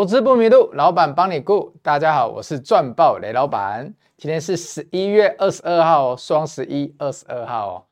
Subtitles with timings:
[0.00, 1.74] 投资不迷路，老板帮你顾。
[1.82, 3.84] 大家好，我是赚爆雷老板。
[4.16, 7.84] 今天是十一月二十二号哦，双十一，二十二号哦。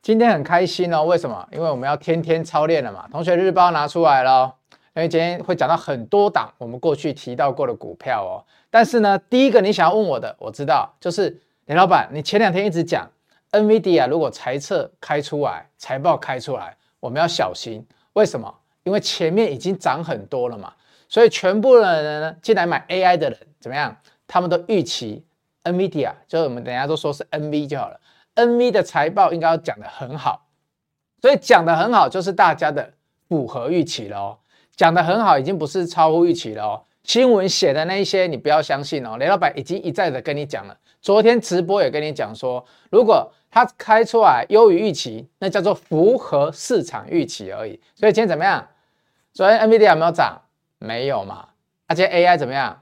[0.00, 1.46] 今天很开心哦，为什么？
[1.52, 3.06] 因为我们要天天操练了嘛。
[3.12, 4.54] 同学日报拿出来了，
[4.96, 8.40] 因为今天会讲到很多档我们过去提到过的股票哦。
[8.70, 13.06] 但是呢，第一个你想要问我的，我知道，就是雷老板，你前两天一直讲
[13.52, 17.86] NVIDIA 如果财测开出来，财报开出来，我们要小心。
[18.14, 18.50] 为什么？
[18.84, 20.72] 因为前面已经涨很多了嘛。
[21.10, 23.94] 所以全部的人呢，进来买 AI 的人怎么样？
[24.28, 25.24] 他们都预期
[25.64, 28.00] NVIDIA，就是我们等下都说是 NV 就好了。
[28.36, 30.46] NV 的财报应该要讲得很好，
[31.20, 32.92] 所以讲得很好就是大家的
[33.28, 34.38] 符合预期了哦。
[34.76, 36.84] 讲得很好已经不是超乎预期了哦。
[37.02, 39.16] 新闻写的那一些你不要相信哦。
[39.18, 47.80] 雷老板已经一再的跟你讲了，昨天直播也跟你讲说，如果它开出来优于预期，那叫做符合市场预期而已。
[47.96, 48.68] 所以今天怎么样？
[49.32, 50.40] 昨天 NVIDIA 有没有涨？
[50.80, 51.46] 没有嘛？
[51.86, 52.76] 而且 AI 怎么样？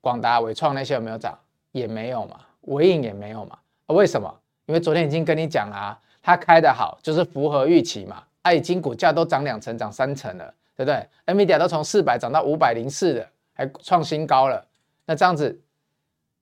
[0.00, 1.38] 广达、纬创那些有没有涨？
[1.70, 2.40] 也没有嘛。
[2.62, 3.56] 纬颖也没有嘛。
[3.86, 4.34] 啊为什么？
[4.66, 8.22] 因为昨天已经跟你讲了啊，它开得好就是符合预期嘛。
[8.42, 14.66] 啊，已经股价都涨两成、涨三成了，对不对？NVIDIA 都从四百涨到五百零四了，还创新高了。
[15.04, 15.60] 那这样子，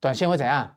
[0.00, 0.74] 短线会怎样？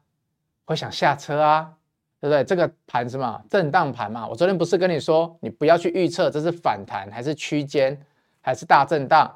[0.66, 1.72] 会想下车啊，
[2.20, 2.44] 对不对？
[2.44, 3.42] 这个盘是嘛？
[3.50, 4.28] 震荡盘嘛。
[4.28, 7.98] 我昨天不是跟你说，你不要去预测这是反弹还是区间
[8.42, 9.30] 还是大震荡。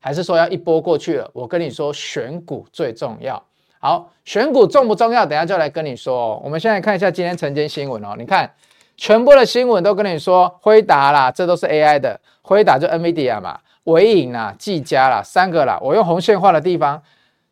[0.00, 1.30] 还是说要一波过去了？
[1.32, 3.42] 我跟你说，选股最重要。
[3.80, 5.24] 好，选股重不重要？
[5.24, 6.40] 等下就来跟你说哦。
[6.44, 8.14] 我们现在看一下今天晨间新闻哦。
[8.18, 8.52] 你看，
[8.96, 12.20] 全部的新闻都跟你说，辉达啦，这都是 AI 的。
[12.42, 15.78] 辉达就 NVIDIA 嘛，纬颖啦，技嘉啦，三个啦。
[15.80, 17.02] 我用红线画的地方，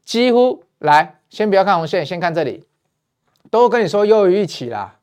[0.04, 2.64] 几乎来，先不要看红线，先看这里，
[3.50, 4.96] 都跟你说优于预期啦。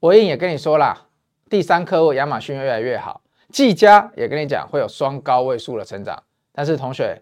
[0.00, 1.02] 纬颖也跟你说啦，
[1.50, 3.20] 第三客户亚马逊越来越好。
[3.52, 6.22] 技嘉也跟你讲会有双高位数的成长。
[6.56, 7.20] 但是同学，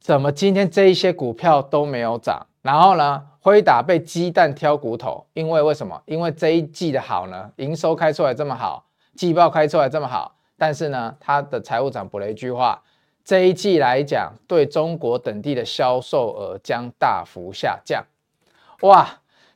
[0.00, 2.44] 怎么今天这一些股票都没有涨？
[2.62, 6.02] 然后呢，辉达被鸡蛋挑骨头，因为为什么？
[6.06, 8.84] 因为这一季的好呢，营收开出来这么好，
[9.14, 12.82] 季报开出来这么好，但是呢，他的财务长补了一句话，
[13.24, 18.04] 这一季来讲，对中国等地的销售额将大幅下降。
[18.80, 19.08] 哇，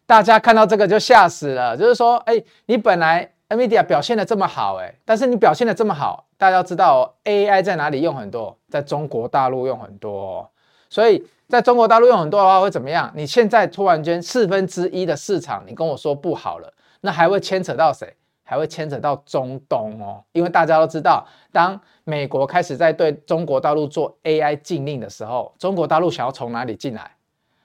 [0.07, 6.25] 大家看到这个就吓死了，就是说，哎，你本来 NVIDIA 表现的这么好，哎，但是你表现的这么好。
[6.39, 8.57] 大家要知道哦，AI 在哪里用很多？
[8.71, 10.49] 在中国大陆用很多哦，
[10.89, 13.13] 所以在中国大陆用很多的话会怎么样？
[13.15, 18.17] 你现在突然间四分之一的市场，你跟我说不好了，那还会牵扯到谁？
[18.45, 27.11] 还会牵扯到中东哦，因为大家都知道，当美国开始在对中国大陆做 AI 禁令的时候，中国大陆想要从哪里进来？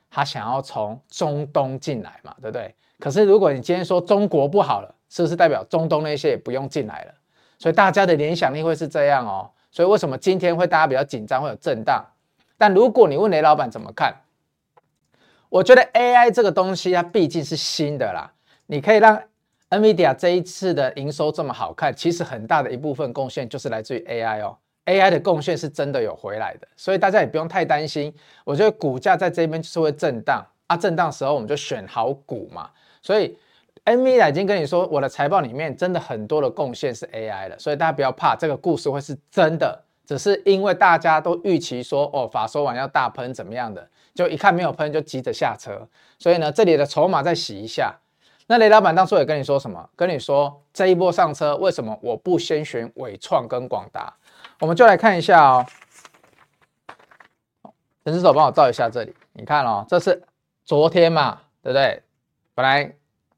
[0.09, 2.73] 他想要从中东进来嘛，对不对？
[2.99, 7.13] 可是如果你今天说中国不好了，是不是代表中东那些也不用进来了？
[7.57, 12.05] 所以大家的联想力会是这样哦，所以为什么今天会大家比较紧张，会有震荡？
[12.57, 14.13] 但如果你问雷老板怎么看，
[15.47, 18.29] 我觉得 AI 这个东西它毕竟是新的啦，
[18.65, 19.17] 你可以让
[19.69, 28.13] NVIDIA 这一次的营收这么好看，其实很大的一部分贡献就是来自于 AI 哦，AI 的贡献是真的有回来的，所以大家也不用太担心。
[28.43, 32.69] 我觉得股价在这边就是会震荡啊，震荡时候我们就选好股嘛，
[33.01, 33.37] 所以。
[33.85, 45.87] Nv 已经跟你说，我的财报里面真的很多的贡献是 AI 了，所以大家不要怕，这个故事会是真的，只是因为大家都预期说，哦，法说完要大喷怎么样的，就一看没有喷就急着下车，
[46.17, 47.95] 所以呢，这里的筹码再洗一下。
[48.47, 49.87] 那雷老板当初也跟你说什么？
[49.95, 54.11] 跟你说这一波上车，为什么我不先选伟创跟广达？
[54.61, 55.65] 我们就来看一下哦。
[58.03, 60.23] 陈志手帮我照一下这里，你看哦，这是
[60.63, 62.01] 昨天嘛，对不对？
[62.55, 62.95] 本来。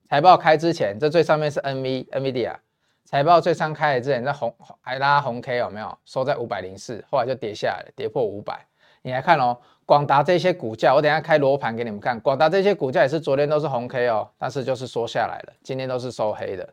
[0.10, 2.56] 财报开之前，这最上面是 NV NVIDIA
[3.04, 5.98] 财报最上开的之前，这红还拉红 K 有没有？
[6.06, 8.66] 收在五百零四，后来就跌下来了，跌破五百。
[9.02, 12.18] 你来看哦，广达这些股价，我等下开罗盘给你们看。
[12.22, 16.68] 广达这些股价也是昨天都是红 K 哦，但是就是缩下来了，今天都是收黑的。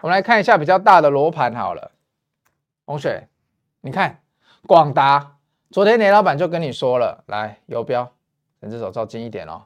[0.00, 1.92] 我们来看一下比较大的罗盘好了，
[2.86, 3.28] 同学，
[3.80, 4.20] 你看
[4.66, 5.36] 广达，
[5.70, 8.08] 昨天雷老板就跟你说了，来游标，
[8.60, 9.62] 整只手照近一点哦。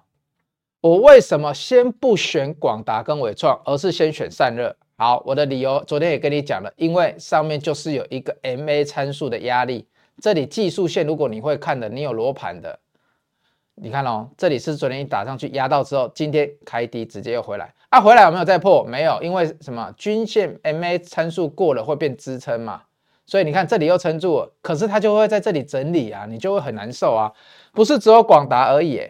[0.83, 4.75] 我为什么先不选广达跟纬创，而是先选散热？
[4.97, 9.87] 好，我的理由昨天也跟你讲了，因为上面就是有一个 MA 参数的压力。
[10.21, 12.77] 这里技术线，如果你会看的，你有罗盘的，
[13.77, 18.83] 你看哦，这里是昨天一打上去压到之后，今天开低直接又回来啊，回来有没有再破？
[18.83, 19.95] 没有，因为什么？
[19.97, 22.83] 均线 MA 参数过了会变支撑嘛，
[23.25, 27.33] 所以你看这里又撑住了，可是它就会在这里整理啊，你就会很难受啊，
[27.73, 29.01] 不是只有广达而已，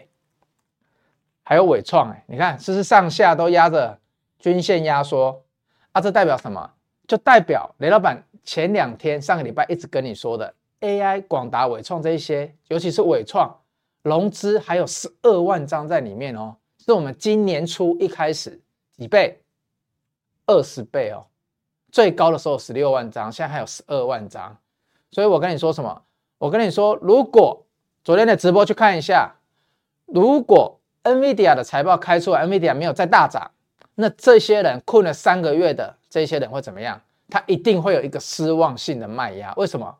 [1.43, 3.99] 还有纬创哎，你看是不是上下都压着
[4.39, 5.43] 均线压缩
[5.91, 6.01] 啊？
[6.01, 6.71] 这代表什么？
[7.07, 13.53] 就代表雷老板前两天上个礼拜一直跟你说的 AI、广达、伟创这一些，尤其是伟创
[14.03, 16.55] 融资还有十二万张在里面哦，
[16.85, 18.61] 是我们今年初一开始
[18.95, 19.41] 几倍，
[20.45, 21.25] 二十倍哦，
[21.91, 24.57] 最高的时候十六万张，现在还有十二万张，
[25.11, 26.01] 所以我跟你说什么？
[26.37, 27.65] 我跟你说，如果
[28.03, 29.33] 昨天的直播去看一下，
[30.05, 33.51] 如果 NVIDIA 的财报开出来，NVIDIA 没有再大涨，
[33.95, 37.01] 那这些人困了三个月的这些人会怎么样？
[37.29, 39.53] 他一定会有一个失望性的卖压。
[39.57, 39.97] 为什么？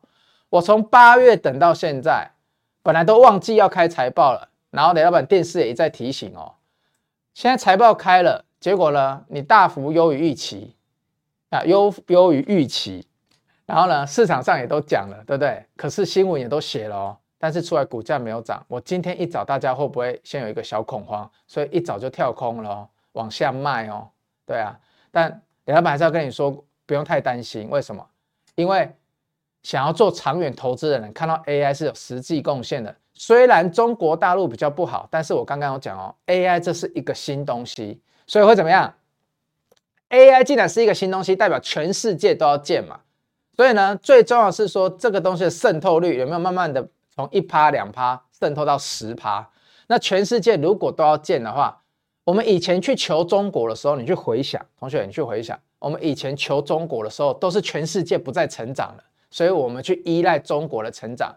[0.50, 2.30] 我从八月等到现在，
[2.82, 6.54] 本来都忘记要开财报了，然后雷老板电视也一再提醒哦。
[7.32, 10.76] 现在财报开了，结果呢，你大幅优于预期
[11.50, 13.06] 啊，优优于预期。
[13.66, 15.64] 然后呢，市场上也都讲了，对不对？
[15.74, 18.64] 可是新闻也都写了哦，但是出来股价没有涨。
[18.68, 21.30] 我今天一早，大家会不会先有一个小恐慌？
[21.46, 24.08] 所以一早就跳空了哦，往下卖哦。
[24.46, 24.74] 对啊，
[25.10, 26.50] 但李老板还是要跟你说，
[26.86, 27.68] 不用太担心。
[27.68, 28.02] 为什么？
[28.54, 28.90] 因为
[29.62, 32.96] 想要做长远投资的人，看到 AI 是有实际贡献的。
[33.12, 38.94] 虽然中国大陆比较不好，但是我刚刚有讲哦，AI 这是一个新东西，所以会怎么样
[40.08, 43.00] ？AI 既然是一个新东西，代表全世界都要建嘛。
[43.54, 49.48] 所以呢，最重要是说这个东西的渗透率有没有慢慢的从一趴两趴渗透到十趴？
[49.86, 51.80] 那全世界如果都要建的话，
[52.24, 61.34] 我们以前去求中国的时候，你去回想，同学你去回想，我们以前求中国的时候，都是全世界不再成长了，所以我们去依赖中国的成长。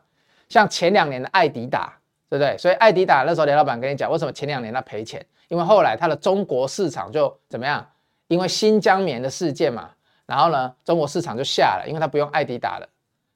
[0.50, 1.94] 像前两年的爱迪达，
[2.30, 2.58] 对不对？
[2.58, 5.24] 所以爱迪达那时候雷老板跟你讲，为什么前两年他赔钱？
[5.50, 7.86] 因为后来他的中国市场就怎么样？
[8.30, 9.90] 因为新疆棉的事件嘛。
[10.26, 12.90] 然后呢，中国市场就下了，因为他不用爱迪达了，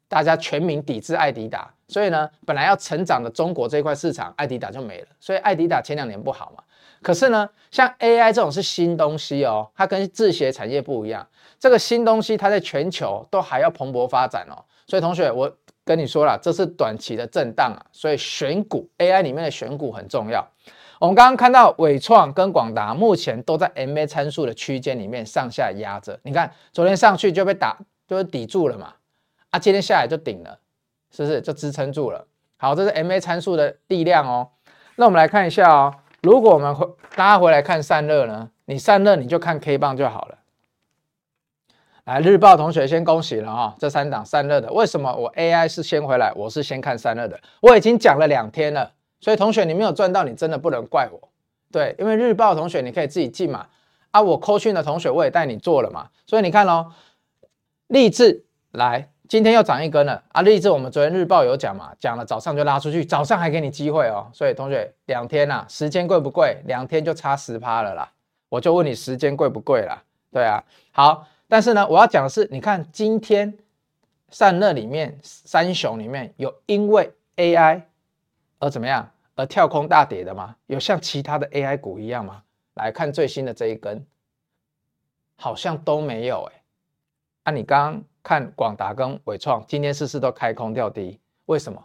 [0.09, 6.63] 大家全民抵制爱迪达，所以呢，本来要成长的中国这块市场，爱迪达就没了，所以爱迪达前两年不好嘛。
[7.01, 11.27] 可是呢，像 AI 这种是新东西哦，它跟自学产业不一样，
[11.59, 14.63] 这个新东西它在全球都还要蓬勃发展哦。
[14.87, 15.53] 所以同学，我
[15.83, 20.47] 跟你说了，这是短期的震荡啊，所以选股 AI 里面的选股很重要。
[20.97, 27.77] 我们刚刚看到纬创跟广达目前都在 MA 参数的区间里面上下压着，你看昨天上去就被打，
[28.07, 28.93] 就是抵住了嘛，
[29.49, 30.57] 啊，今天下来就顶了，
[31.11, 32.25] 是不是就支撑住了？
[32.57, 34.49] 好，这是 MA 参数的力量哦。
[34.95, 40.37] 那我们来看一下哦，如果我们回大家回来看散热呢，你散热你就看 K 棒就好了。
[42.05, 47.39] 来，日报同学先恭喜了啊、哦，这三档散热的，为什么我 AI 是先回来，我是先看散热的？
[47.61, 48.91] 我已经讲了两天了。
[49.19, 51.29] 所以同学，你没有赚到，你真的不能怪我，
[51.71, 53.67] 对，因为日报同学你可以自己进嘛，
[54.09, 56.91] 啊，我扣讯的同学我也带你做了嘛，所以你看哦，
[57.85, 66.61] 立志来，今天又涨一根了啊，立志我们昨天日报有讲嘛，讲了早上就拉出去，早上还给你机会哦，所以同学两天呐、啊，时间贵不贵？
[66.65, 68.11] 两天就差十趴了啦，
[68.49, 70.03] 我就问你时间贵不贵啦？
[70.33, 70.61] 对啊，
[70.91, 73.57] 好，但是呢，我要讲的是，你看今天
[74.31, 77.83] 散热里面三雄里面有因为 AI。
[78.59, 79.09] 而怎么样？
[79.35, 80.53] 而跳空大跌的吗？
[80.65, 82.43] 有像其他的 AI 股一样吗？
[82.73, 84.05] 来看最新的这一根，
[85.37, 86.61] 好像都没有哎、
[87.43, 91.19] 啊，你刚刚看广达跟伟创，今天是不是都开空掉低？
[91.45, 91.83] 为什么？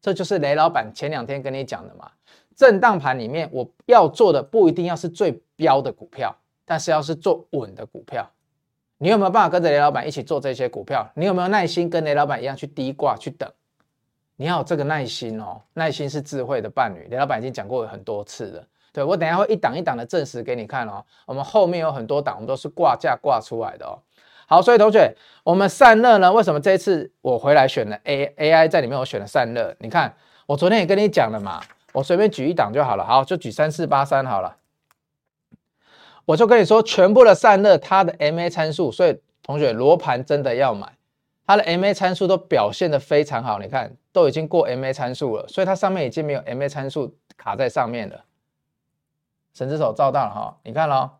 [0.00, 2.10] 这就是雷老板前两天跟你讲的嘛。
[2.54, 8.26] 震荡盘里面，我要做的不一定要是最标的股票，但是要是做稳的股票。
[8.98, 11.06] 你有没有办法跟着雷老板一起做这些股票？
[11.14, 13.50] 你有没有耐心跟雷老板一样去低挂去等？
[14.36, 17.06] 你要有这个耐心哦，耐心是智慧的伴侣。
[17.08, 21.04] 雷老板已经讲过很多次了，对，我等下会一档一档的证实给你看哦。
[21.26, 24.00] 我们后面有很多档，我们都是挂价挂出来的哦。
[24.46, 26.32] 好，所以同学，我们散热呢？
[26.32, 28.98] 为什么这一次我回来选了 A AI 在里面？
[28.98, 29.74] 我选了散热。
[29.80, 30.14] 你看，
[30.46, 31.60] 我昨天也跟你讲了嘛，
[31.92, 33.04] 我随便举一档就好了。
[33.04, 34.56] 好，就举三四八三好了。
[36.26, 40.92] 我就跟你说，全部的散热它的 MA 参数，所以同学罗盘真的要买。
[41.46, 48.24] 它的 MA 参数都表现得非常好，你看都已经过 MA 参数了，所以它上面已经没有 MA 参数卡在上面了。
[49.54, 51.10] 神之手照到了哈，你看喽，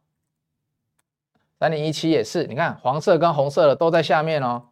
[1.59, 4.63] 三零一七也是，你看黄色跟红色的都在下面哦，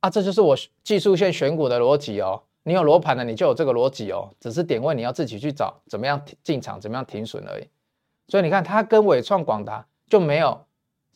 [0.00, 2.42] 啊，这就是我技术线选股的逻辑哦。
[2.64, 7.68] 你有罗盘的，你就有这个逻辑哦，只是点位你要自己去找怎么样进场，怎么样停损而已。
[8.26, 10.64] 所以你看它跟伟创、广达就没有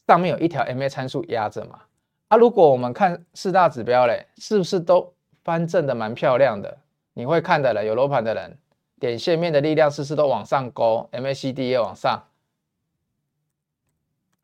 [0.06, 1.80] 上面有一条 MA 参数压着嘛。
[2.28, 6.78] 啊，如果我们看四大指标嘞，是不是都翻正的蛮漂亮的？
[7.14, 8.58] 你会看的人，有楼盘的人，
[9.00, 12.22] 点线面的力量是不是都往上勾？MACD 也往上，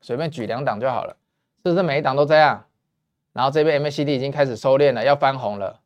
[0.04, 1.16] 随便举两档就好了，
[1.64, 2.62] 是不是每一档都这样？
[3.32, 5.80] 然后这边 MACD 已经开始收敛了，要翻红了。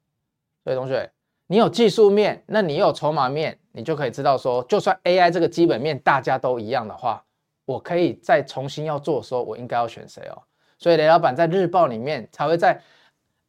[0.65, 1.09] 所以同学，
[1.47, 7.25] 你有技术面，那你有筹码面，你就可以知道说，就算 AI 这个基本面大家都一样的话，
[7.65, 10.43] 我可以再重新要做的时候，我应该要选谁哦？
[10.79, 12.83] 所以雷老板在日报里面才会在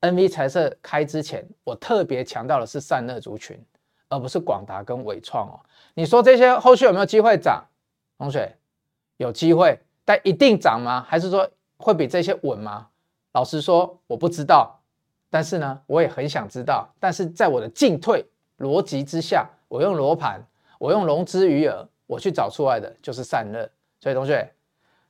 [0.02, 3.60] NV 财测开之前，我特别强调的是散热族群，
[4.08, 5.60] 而不是广达跟纬创哦。
[5.96, 7.66] 你说这些后续有没有机会涨？
[8.20, 8.56] 同学，
[9.18, 11.06] 有机会，但一定涨吗？
[11.08, 11.48] 还是说
[11.78, 12.88] 会比这些稳吗？
[13.34, 14.82] 老实说，我不知道。
[15.30, 16.90] 但是呢，我也很想知道。
[17.00, 18.26] 但是在我的进退
[18.58, 20.44] 逻辑之下，我用罗盘，
[20.80, 23.70] 我用融资余额，我去找出来的就是散热。
[24.00, 24.52] 所以同学。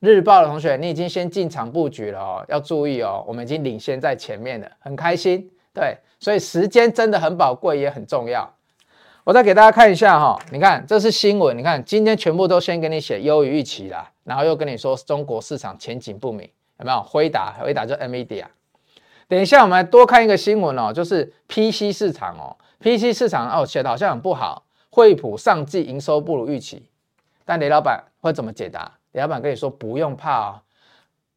[0.02, 5.50] 日报的同学，你已经先进场布局了哦，要注意哦，我们已经领先在前面了，很开心。
[5.74, 8.54] 对，所以时间真的很宝贵，也很重要。
[9.24, 17.02] 我再给大家看一下哈，你看这是新闻，你看今天全部都先给你写优于预期啦，然后又跟你说中国市场前景不明，有没有？
[17.02, 18.48] 辉达，辉达就 m e d i a。
[19.28, 26.84] 等一下我们来多看一个新闻哦，就是 PC 市场哦，PC 市场哦写的好像很不好，惠普上季营收不如预期，
[27.44, 28.92] 但雷老板会怎么解答？
[29.14, 30.62] 李老板跟你说不用怕哦，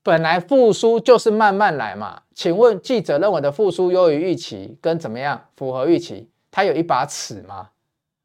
[0.03, 2.21] 本来复苏就是慢慢来嘛。
[2.35, 6.29] 请问记者认为的复苏优于预期跟怎么样符合预期？
[6.51, 7.71] 他有一把尺吗？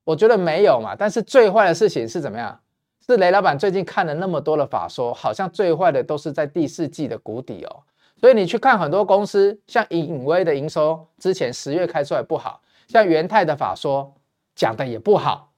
[0.03, 0.93] 我觉得没有嘛。
[0.93, 2.59] 但是最坏的事情是怎么样？
[3.07, 7.83] 是雷老板最近看了那么多的法说，好像最坏的都是在第四季的谷底哦。
[8.19, 14.13] 所以你去看很多公司，像隐威的营收之前十月开出来不好，像元泰的法说
[14.55, 15.53] 讲的也不好。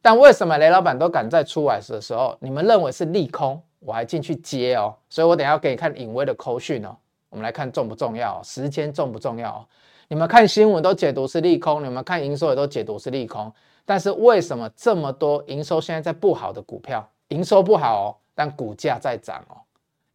[0.00, 4.94] 但为什么雷老板都敢在出来的时候，你们认为是利空，我还进去接哦？
[5.10, 6.96] 所以我等下要给你看隐威的扣讯哦。
[7.28, 9.66] 我们来看重不重要，时间重不重要哦？
[10.06, 13.52] 你们看新闻都解读是利空，你们看营收也都解读是利空。
[13.84, 19.56] 但是为什么这么多营收现在在不好的股票，营收不好哦，但股价在涨哦？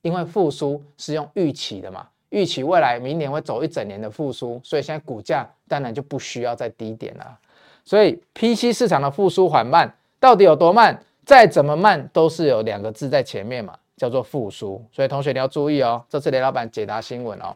[0.01, 7.37] 因为复苏是用预期的嘛，预期未来明年会走一整年的复苏，所以现在股价当然就不需要再低点了。
[7.83, 11.03] 所以 PC 市场的复苏缓慢，到底有多慢？
[11.25, 14.83] 再怎么慢，都是有两个字在前面嘛，叫做复苏。
[14.91, 17.55] 所以同学你要注意哦，这次雷老板解答新闻哦。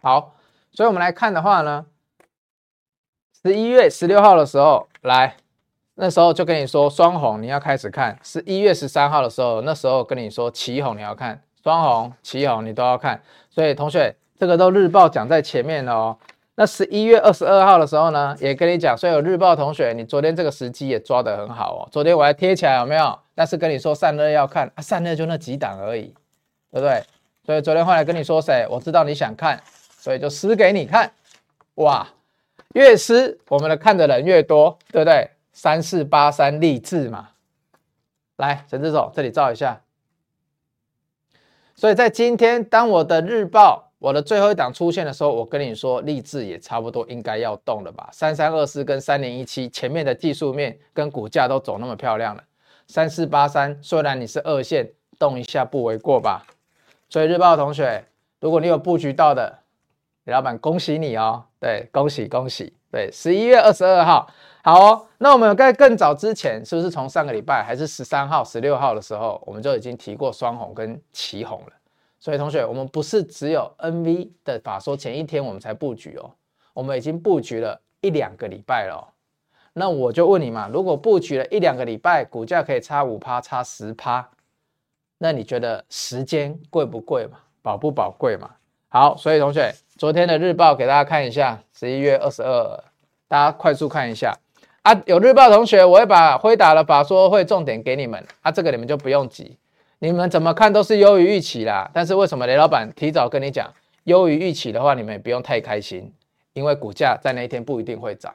[0.00, 0.34] 好，
[0.72, 1.84] 所以我们来看的话呢，
[3.42, 5.34] 十一月十六号的时候来，
[5.94, 8.18] 那时候就跟你说双红你要开始看。
[8.22, 13.18] 十一月十三号的时候，那时候跟你说奇红你要看，双红、奇红你都要看。
[13.48, 16.14] 所以同学，这个都日报讲在前面的哦。
[16.56, 21.88] 那十一月二十二号的时候呢，也跟你讲，所以有日报同学，你昨天这个时机也抓得很好哦。
[21.90, 23.18] 昨天我还贴起来有没有？
[23.34, 26.12] 但是跟你说散热要看啊，散热就那几档而已，
[26.70, 27.02] 对不对？
[27.46, 28.66] 所以昨天后来跟你说谁？
[28.68, 29.58] 我知道你想看，
[29.98, 31.10] 所以就撕给你看。
[31.76, 32.06] 哇，
[32.74, 35.30] 越撕我们的看的人越多，对不对？
[35.52, 37.30] 三四八三励志嘛，
[38.36, 39.82] 来，陈志总这里照一下。
[41.74, 43.86] 所以在今天，当我的日报。
[44.00, 48.08] 我的最后一档出现的时候，我跟你说，励志也差不多应该要动了吧？
[48.10, 52.42] 三三二四跟三零一七前面的技术面跟股价都走那么漂亮了，
[52.86, 56.46] 三四八三虽然你是二线，动一下不为过吧？
[57.10, 58.02] 所以日报同学，
[58.40, 59.58] 如果你有布局到的，
[60.24, 64.28] 李老板恭喜你哦，对，恭喜恭喜，对，十一月二十二号，
[64.62, 71.72] 好哦，那我们在更早之前，是不是从上个礼拜还是十三号、十六号的时候，我们就已经提过双红跟奇红了？
[72.18, 76.30] 所以同学，我们不是只有 NV 的法说前一天我们才布局哦，
[76.74, 79.08] 我们已经布局了一两个礼拜了哦。
[79.72, 84.28] 那我就问你嘛，如果布局了一两个礼拜，股价可以差五趴、差十趴，
[85.16, 87.38] 那你觉得时间贵不贵嘛？
[87.62, 88.50] 宝不宝贵嘛？
[88.88, 92.84] 好，所以同学，昨天的日报给大家看一下，十一月二十二，
[93.28, 94.34] 大家快速看一下
[94.80, 94.94] 啊。
[95.04, 99.58] 有日报同学，我会把辉达的法说会重点给你们啊，这个你们就不用急。
[99.98, 103.70] 你们怎么看都是优于预期啦，但是为什么雷老板提早跟你讲
[104.04, 106.10] 优于预期的话，你们也不用太开心，
[106.54, 108.34] 因为股价在那一天不一定会涨。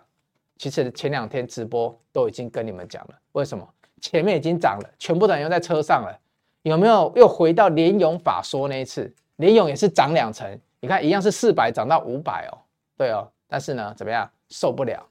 [0.60, 3.67] 其实前两天直播都已经跟你们讲了，为什么？
[4.00, 6.15] 前面已经涨了，全部的人又在车上了，
[6.62, 7.12] 有没有？
[7.15, 10.48] 又回到联咏法说那一次，联咏也是涨两成，
[10.86, 12.62] 你看一样是四百涨到五百哦，
[12.96, 14.30] 对哦，但是呢，怎么样？
[14.50, 15.04] 受不了，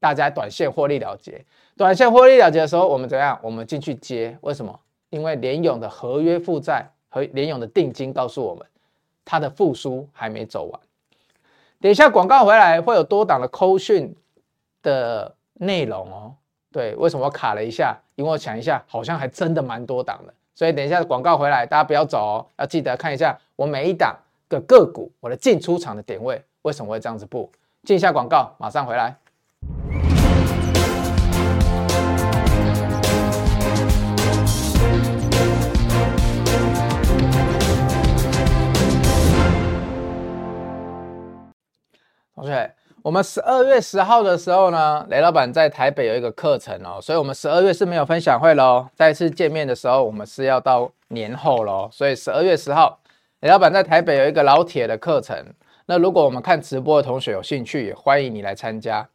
[0.00, 1.44] 大家短线获利了结，
[1.76, 3.38] 短线获利了结的时候，我们怎么样？
[3.42, 4.80] 我们进去接，为什么？
[5.10, 8.66] 因为联勇的合约负债和联勇的定金告诉我们，
[9.22, 10.80] 它的复苏还没走完。
[11.78, 14.16] 等一下广告回来会有多档的扣讯
[14.80, 16.34] 的内容哦。
[16.72, 17.94] 对，为什么我卡了一下？
[18.14, 20.32] 因为我想一下，好像还真的蛮多档的。
[20.54, 24.16] 所以等一下广告回来，大家不要走哦，要记得看一下我每一档
[24.52, 27.50] 的个股，我的进出场的点位为什么会这样子布。
[27.84, 29.16] 进一下广告，马上回来。
[42.34, 42.70] OK，
[43.02, 48.86] 我们十二月十号的时候呢，雷老板在台北有一个课程哦，所以我们十二月是没有分享会喽。
[48.94, 52.98] 再次见面的时候，我们是要到年后喽，所以十二月十号，
[53.42, 55.36] 雷老板在台北有一个老铁的课程。
[55.86, 59.08] 那如果我们看直播的同学有兴趣，也欢迎你来参加。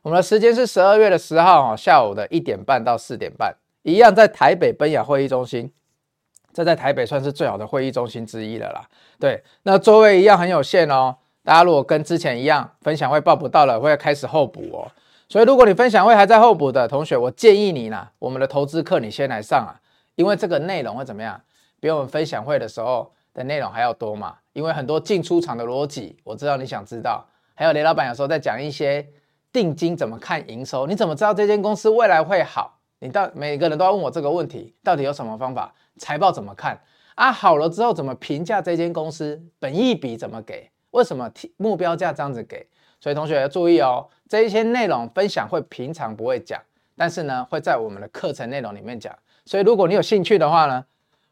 [0.00, 5.70] 我们的时间是十二月的十号下午的一点半到四点半，一样在台北奔雅会议中心。
[6.54, 8.88] 这在台北算是最好的会议中心之一了啦。
[9.20, 11.16] 对，那座位一样很有限哦。
[11.42, 14.90] 大家如果跟之前一样，分享会报不到了，会开始候补哦。
[15.28, 19.76] 所以如果你分享会还在候补的同学，我建议你呢，我们的投资课你先来上啊，
[20.14, 21.38] 因为这个内容会怎么样？
[21.80, 24.36] 比我们分享会的时候的内容还要多嘛。
[24.54, 27.26] 因为很多进出场的逻辑，我知道你想知道。
[27.54, 29.06] 还有雷老板有时候在讲一些
[29.52, 32.78] 定金怎么看营收，你怎么知道这间公司未来会好？
[33.00, 35.74] 你到每个人都要问我这个问题，到底有什么方法？
[35.98, 36.80] 财报怎么看
[37.16, 37.30] 啊？
[37.30, 39.42] 好了之后怎么评价这间公司？
[39.58, 40.70] 本益比怎么给？
[40.92, 42.66] 为什么提目标价这样子给？
[43.00, 46.60] 所以同学要注意哦，这一些内容分享会平常不会讲，
[46.96, 49.14] 但是呢会在我们的课程内容里面讲。
[49.44, 50.84] 所以如果你有兴趣的话呢，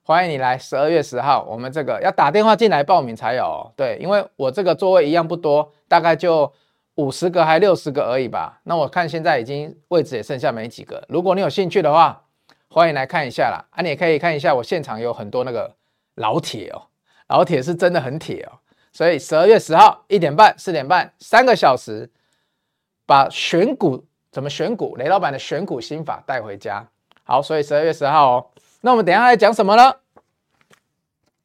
[0.04, 3.72] 欢迎你来十二月十号，我们这个要打电话进来报名才有哦。
[3.76, 6.52] 对，因为我这个座位一样不多，大概就
[6.96, 8.60] 五十个还六十个而已吧。
[8.64, 11.04] 那我看现在已经位置也剩下没几个。
[11.08, 12.24] 如果你有兴趣的话，
[12.68, 15.72] 欢迎来看一下啦，啊，你也可以看一下我现场有很多那个
[16.16, 16.82] 老铁哦，
[17.28, 18.58] 老铁是真的很铁哦，
[18.92, 22.10] 所以十二月十号一点半、四点半三个小时，
[23.06, 26.84] 把选股怎么选股，雷老板的选股心法带回家。
[27.22, 28.46] 好，所以十二月十号哦，
[28.82, 29.94] 那我们等一下来讲什么呢？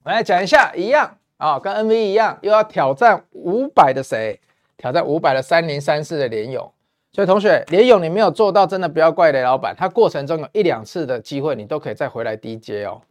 [0.03, 4.39] 我来讲一下，一样啊，跟 NV 一样，又要挑战五百的谁？
[4.75, 6.72] 挑战五百的三零三四的联勇。
[7.12, 9.75] 所以同学，连勇你没有做到，真的不要怪雷老板。
[9.77, 13.01] 他过程中有一两次的机会，你都可以再回来低接哦。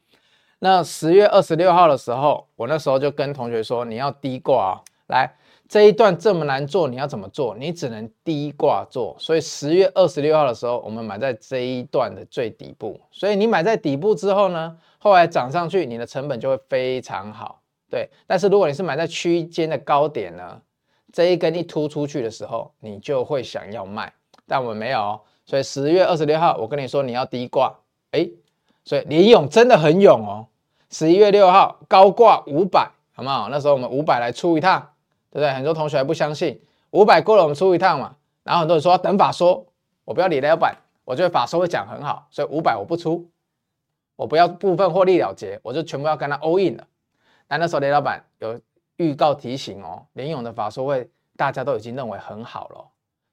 [0.59, 4.83] 那十月二十六号的时候，我那时候就跟同学说，你要低挂哦。
[5.07, 5.33] 来，
[5.69, 7.57] 这一段这么难做，你要怎么做？
[7.57, 9.17] 你只能低挂做。
[9.19, 13.01] 所以十月二十六号的时候，我们买在这一段的最底部。
[13.11, 17.61] 所以你买在底部之后呢，后来涨上去，你的成本就会非常好。
[17.91, 20.61] 对，但是如果你是买在区间的高点呢？
[21.13, 24.13] 这一根一突出去的时候，你就会想要卖，
[24.47, 27.75] 但我们没有，所以十月二十六号，我跟你说你要低挂，
[28.11, 28.29] 哎，
[28.85, 30.49] 所以连勇真的很勇哦。
[30.91, 33.49] 十一月六号高挂五百，好不好？
[33.49, 34.91] 那时候我们五百来出一趟，
[35.37, 35.53] 对不对？
[35.53, 36.59] 很多同学还不相信，
[36.93, 38.17] 五百过了我们出一趟嘛。
[38.43, 39.67] 然后很多人说等法说，
[40.07, 43.29] 我不要理雷老板，我觉得法说会讲很好，所以五百我不出，
[44.17, 46.87] 我不要部分获利了结，我就全部要跟他 all in 了。
[47.47, 48.59] 但那时候雷老板有。
[48.99, 52.83] 预告提醒哦，林勇的法说会大家都已经认为很好了，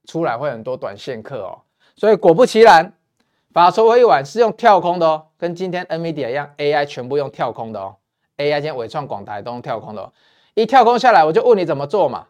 [0.03, 1.61] 出来会很多短线客哦，
[1.95, 2.91] 所以果不其然，
[3.53, 7.95] 法说会一晚是用跳空的哦，跟今天 NVIDIA 一样，AI 全部用跳空的哦
[8.35, 10.11] ，AI 今天纬创、广台都用跳空的哦，
[10.55, 12.27] 一跳空下来我就问你怎么做嘛，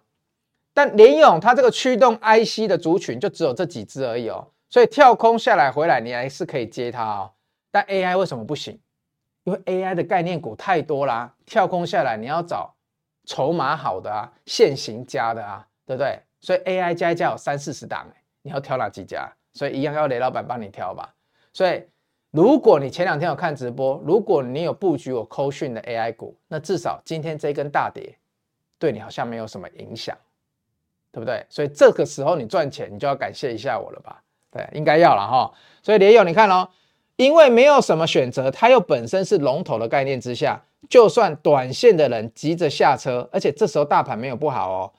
[0.73, 7.31] 但联咏它这个驱动 IC 的族群就只有这几只而已哦，所以跳空下来回来你还是可以接它哦，
[7.71, 8.79] 但 AI 为什么不行？
[9.43, 12.73] 因为 AI 的概念股太多啦，跳空下来你要找。
[13.25, 16.19] 筹码好的啊，现行加的啊，对不对？
[16.41, 19.31] 所以 AI 加一加有三四十档，欸，你要挑哪几家？
[19.53, 21.13] 所以一样要雷老板帮你挑吧。
[21.53, 21.81] 所以
[22.33, 28.17] 如果你前两天有看直播，如果你有布局我扣讯的 AI 股，那至少今天这根大跌，
[28.79, 30.17] 对你好像没有什么影响，
[31.11, 31.45] 对不对？
[31.47, 34.19] 所以这个时候你赚钱，你就要感谢一下我了吧？
[34.49, 35.53] 对，应该要了哈。
[35.83, 36.67] 所以连咏，你看哦，
[37.17, 40.59] 因为没有什么选择，它又本身是龙头的概念之下。
[40.89, 44.93] 就算短线的人急着下车，而且这时候大盘没有不好哦。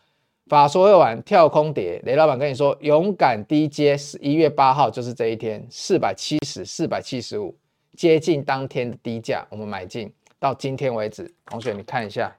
[0.48, 7.56] 法说会完跳空跌，雷老板跟你说，勇敢低接，十一月八号就是这一天，四百七十、四百七十五，
[7.96, 11.32] 接近当天的低价，我们买进到今天为止。
[11.46, 12.36] 同学，你看一下，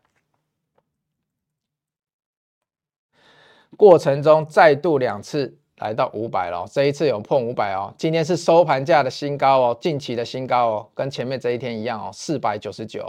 [3.75, 7.91] 过程中再度两次来到五百了，这一次有碰五百哦。
[7.97, 13.03] 今天是收盘价的新高哦，近期的新高哦，跟前面这一天一样哦，四百九十九。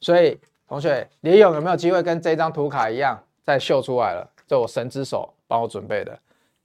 [0.00, 4.28] 所以，同学，李勇有没有机会跟这张图卡一样再秀出来了？
[4.46, 6.18] 这我神之手帮我准备的，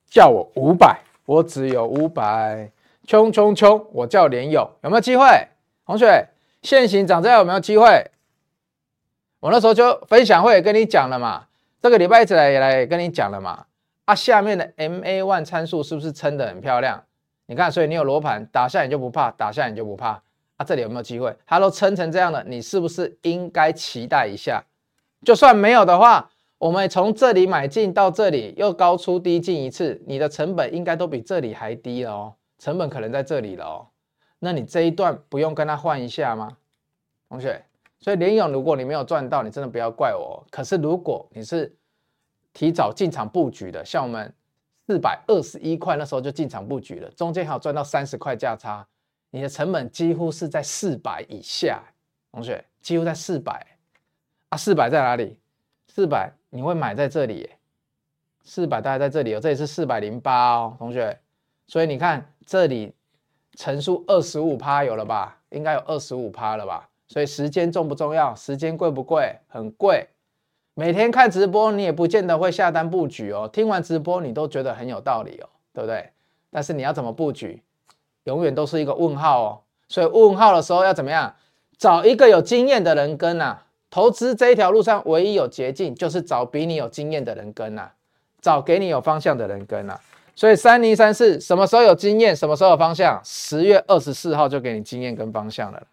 [0.06, 2.70] 叫我五百，我只有五百，
[3.08, 3.88] 冲冲冲！
[3.94, 5.24] 我叫连勇，有没有机会？
[5.86, 6.28] 同学，
[6.62, 8.12] 现行涨这样有没有机会？
[9.40, 11.46] 我那时候就分享会跟你讲了嘛，
[11.82, 13.68] 这个礼拜一直来也来跟你讲了嘛。
[14.04, 17.02] 啊，下面的 MA one 参数是不是撑得很漂亮？
[17.46, 20.22] 你看，所以你有罗盘打下你就不怕，打下你就不怕。
[20.58, 21.34] 啊，这里有没有机会？
[21.46, 24.66] 它都撑成这样了，你是不是应该期待一下？
[25.24, 26.30] 就算没有的话，
[26.64, 32.36] 我们从这里买进到这里又高出低进一次，你的成本应该都比这里还低了哦。
[32.58, 33.88] 成本可能在这里了哦。
[34.40, 36.58] 那你这一段不用跟他换一下吗，
[37.28, 37.62] 同学？
[38.00, 40.42] 所以连勇，如果你没有赚到，你真的不要怪我。
[40.50, 41.76] 可是如果你是
[42.54, 44.34] 提早进场布局的，像我们
[44.88, 48.88] 四百二十一块那时候就进场布局了，中间还有赚到三十块价差。
[49.32, 51.84] 你的成本几乎是在四百以下，
[52.32, 53.68] 同学几乎在四百
[54.48, 55.38] 啊，四百在哪里？
[55.90, 57.50] 四百你会买在这里，
[58.44, 61.20] 四百大概在这里哦，这里是四百零八哦，同学，
[61.66, 62.94] 所以你看这里
[63.56, 65.40] 乘数二十五趴有了吧？
[65.50, 66.88] 应该有二十五趴了吧？
[67.08, 68.36] 所以时间重不重要？
[68.36, 69.36] 时间贵不贵？
[69.48, 70.08] 很贵。
[70.76, 73.50] 每天看直播，你也不见得会下单布局哦。
[73.52, 76.12] 听完直播，你都觉得很有道理哦，对不对？
[76.52, 77.64] 但是你要怎么布局，
[78.26, 79.62] 永远都是一个问号哦。
[79.88, 81.36] 所以问号的时候要怎么样？
[81.80, 83.63] 找一个有经验的人跟啊。
[83.94, 87.94] 投资这一条路上，唯一有捷径就是找比你有经验的人跟啊，
[88.42, 90.02] 找给你有方向的人跟啊。
[90.36, 93.22] 所以三零三四什么时候有经验，什么时候有方向？
[93.24, 95.86] 十月二十四号就给你经验跟方向了。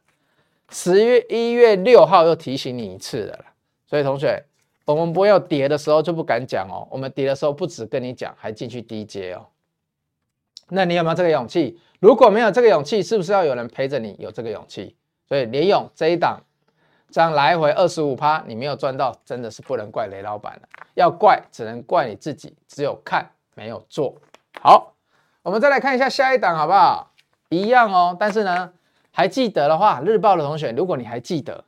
[0.71, 3.45] 十月一月六号又提醒你一次了。
[3.87, 4.43] 所以同学。
[4.87, 9.47] 我们不要跌的时候就不敢讲哦，我们跌的时候不止跟你讲，还进去低接哦。
[10.71, 11.79] 那你有没有这个勇气？
[12.01, 14.97] 如果没有这个勇气，是不是要有人陪着你有这个勇气？
[15.29, 16.41] 所以连勇这一档
[17.11, 24.15] 这样来回二十五趴，你没有赚到，真的是不能怪雷老板了，要怪只能怪你自己，只有看没有做
[24.61, 24.95] 好。
[25.43, 27.13] 我们再来看一下下一档好不好？
[27.49, 28.73] 一样哦，但是呢，
[29.11, 31.65] 还记得的话，日报的同学，如果你还记得。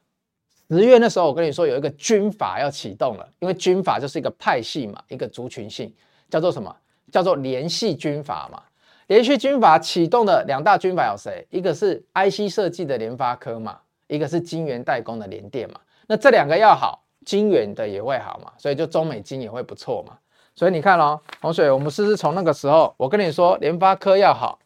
[0.70, 5.92] 十月那时候，我跟你说有一个军法要启动了，因为军法就是一个派系嘛，一个族群性，
[6.30, 6.74] 叫做什么？
[7.10, 8.62] 叫做联系军法嘛。
[9.08, 11.46] 联系军法启动的两大军法有谁？
[11.50, 13.80] 一个是 IC 设计的联发科嘛，
[14.12, 15.80] 一个是晶圆代工的联电嘛。
[16.06, 20.18] 那这两个要好，晶圆的也会好嘛，所以就中美金也会不错嘛。
[20.54, 24.58] 所以你看哦，同学，我们是不是从那个时候，我跟你说联发科要好，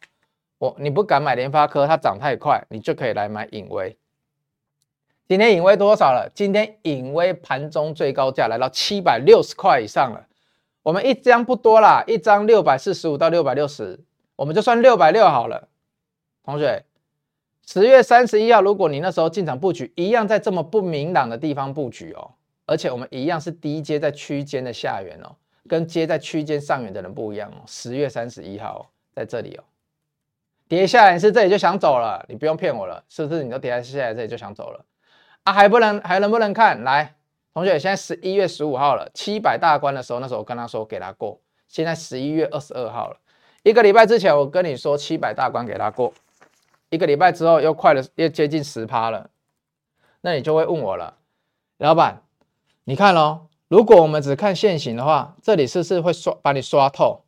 [0.58, 3.96] 我你不敢买联发科，它涨太快，你就可以来买影威。
[5.28, 6.28] 今天影威多少了？
[6.34, 10.26] 今天影威盘中最高价来到七百六十块以上了。
[10.82, 14.00] 我们一张不多啦，一张六百四十五到六百六十，
[14.36, 15.68] 我们就算六百六好了。
[16.44, 16.84] 同学，
[17.66, 22.30] 十月三十一号，如果你那时候进场布局，一样在这么不明朗的地方布局哦，
[22.64, 25.34] 而且我们一样是低接在区间的下缘哦，
[25.68, 27.56] 跟接在区间上缘的人不一样哦。
[27.66, 29.64] 十月三十一号在这里哦，
[30.68, 33.42] 跌下来是这里就想走了，你不用骗我了，是不是？
[33.42, 34.84] 你都跌下来这里就想走了。
[35.42, 36.80] 啊，还不能，还能不能看？
[36.84, 37.16] 来，
[37.52, 41.40] 同学，现在十一月十五号了，七百大关的时候，那时候我跟他说给他过。
[41.66, 43.16] 现在十一月二十二号了，
[43.64, 46.14] 一个礼拜之前我跟你说七百大关给他过，
[46.90, 49.30] 一个礼拜之后又快了，又接近十趴了。
[50.20, 51.18] 那你就会问我了，
[51.78, 52.22] 老板，
[52.84, 57.22] 你看咯，如果我们只看现行的话，这里是不是会刷把你刷透？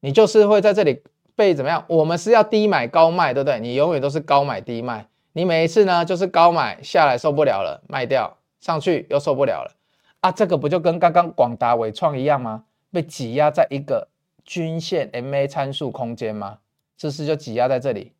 [0.00, 1.02] 你就是会在这里
[1.34, 1.84] 被怎么样？
[1.88, 3.58] 我们是要低买高卖，对不对？
[3.60, 5.06] 你永远都是高买低卖。
[5.32, 9.72] 你每一次呢，就是高买下来受不了了，卖掉上去又受不了了
[10.20, 10.32] 啊！
[10.32, 12.64] 这个不就跟刚刚广达、伟创一样吗？
[12.90, 14.08] 被挤压在一个
[14.44, 16.58] 均线 MA 参数空间吗？
[16.96, 18.12] 这是就挤压在这里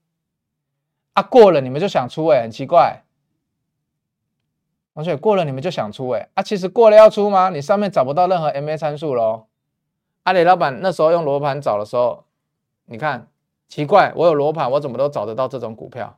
[1.19, 1.23] 啊！
[1.23, 3.03] 过了你们就想出哎，很奇怪，
[4.95, 6.43] 而且过了你们就想出哎啊！
[6.43, 7.51] 其实过了要出吗？
[7.51, 9.47] 你上面找不到任何 MA 参数喽。
[10.23, 12.25] 阿里老板那时候用罗盘找的时候，
[12.85, 13.27] 你看
[13.67, 16.17] 奇怪，我有罗盘，我怎么都找得到这种股票？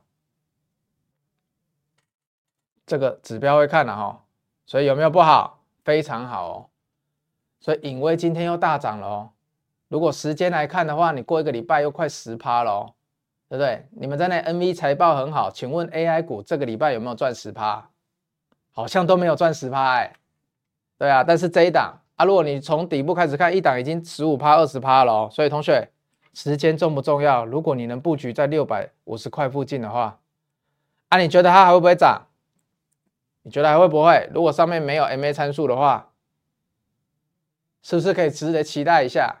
[2.85, 4.23] 这个指标会看了哈，
[4.67, 5.63] 所以有没有不好？
[5.83, 6.65] 非常好哦。
[7.59, 9.29] 所以颖威今天又大涨了哦。
[9.87, 12.93] 如果时间来看的话，你过一个礼拜又快十趴了哦，
[13.51, 13.85] 对不对？
[13.91, 17.85] 你们在那 NV 财报很好，请问 AI 股这个礼拜有没有赚十趴？
[18.71, 20.13] 好像都没有赚十趴哎。
[20.97, 25.29] 对啊，但是这一档啊，如果你从底部开始看，一档已经十五趴、二十趴了哦。
[25.29, 25.85] 所以同学，
[26.33, 27.43] 时间重不重要？
[27.45, 30.17] 如果你能布局在六百五十块附近的话，
[31.09, 32.27] 啊，你觉得它还会不会涨？
[33.41, 34.29] 你觉得还会不会？
[34.33, 36.13] 如果上面没有 MA 参数的话，
[37.83, 39.40] 是不是可以值得期待一下？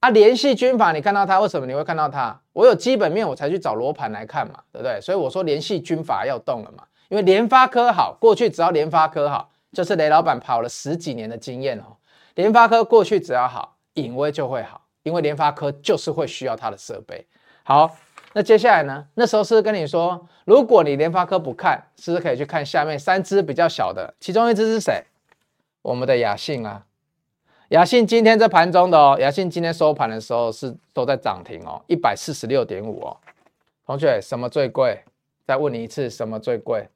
[0.00, 2.40] 啊，联系军法，你看到它，为什么你会看到它？
[2.52, 5.00] 我有基本面，我才去找罗盘来看嘛，对不对？
[5.00, 11.96] 所以我说联系军法要动了嘛，因为联发科好，过去只要联发科好，就是雷老板跑了十几年的经验哦。
[12.34, 17.26] 联发科过去只要好，颖威就会好，因为联发科就是会需要它的设备。
[17.62, 17.96] 好。
[18.34, 19.06] 那接下来呢？
[19.14, 24.14] 那时候是跟你说，如果你联发科不看，是不是可以去看下面三只比较小的？
[24.20, 25.02] 其中一只是谁？
[25.80, 26.84] 我们的亚信啊，
[27.68, 33.14] 亚信今天在盘中的哦，亚信今天收盘的时候是都在涨停哦，一百四十六点五哦。
[33.84, 35.02] 同学，什么最贵？
[35.44, 36.88] 再问你一次，什么最贵？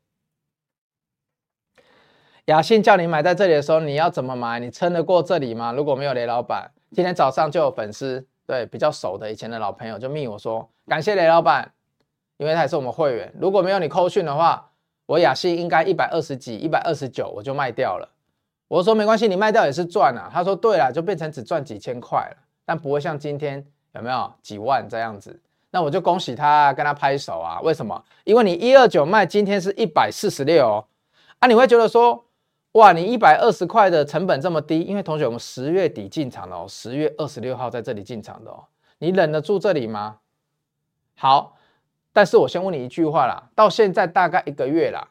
[2.46, 4.58] 亚信叫你买在这里的时候，你要怎么买？
[4.60, 5.72] 你撑得过这里吗？
[5.72, 8.26] 如果没有雷老板，今天早上就有粉丝。
[8.46, 11.70] 对，比较熟的以前的老朋友就密我说，感谢雷老板，
[12.38, 13.30] 因为他也是我们会员。
[13.38, 14.70] 如果没有你扣讯的话，
[15.04, 18.08] 我亚信应该一百二十几、一百二十九我就卖掉了。
[18.72, 20.30] 我说没关系，你卖掉也是赚啊。
[20.32, 23.62] 他说对了，就变成只赚几千块了，但不会像今天
[23.94, 25.38] 有没有几万这样子。
[25.70, 27.60] 那我就恭喜他，跟他拍手啊。
[27.60, 28.02] 为什么？
[28.24, 30.86] 因为你一二九卖，今天是一百四十六哦
[31.40, 31.46] 啊。
[31.46, 32.24] 你会觉得说
[32.72, 38.64] 哇，你一百二十块的成本这么低，因为同学我们十月底进场的哦，十月二十六号在这里进场的哦，
[39.00, 40.16] 你忍得住这里吗？
[41.14, 41.58] 好，
[42.10, 45.06] 但是我先问你一句话啦，到现在大概一个月啦，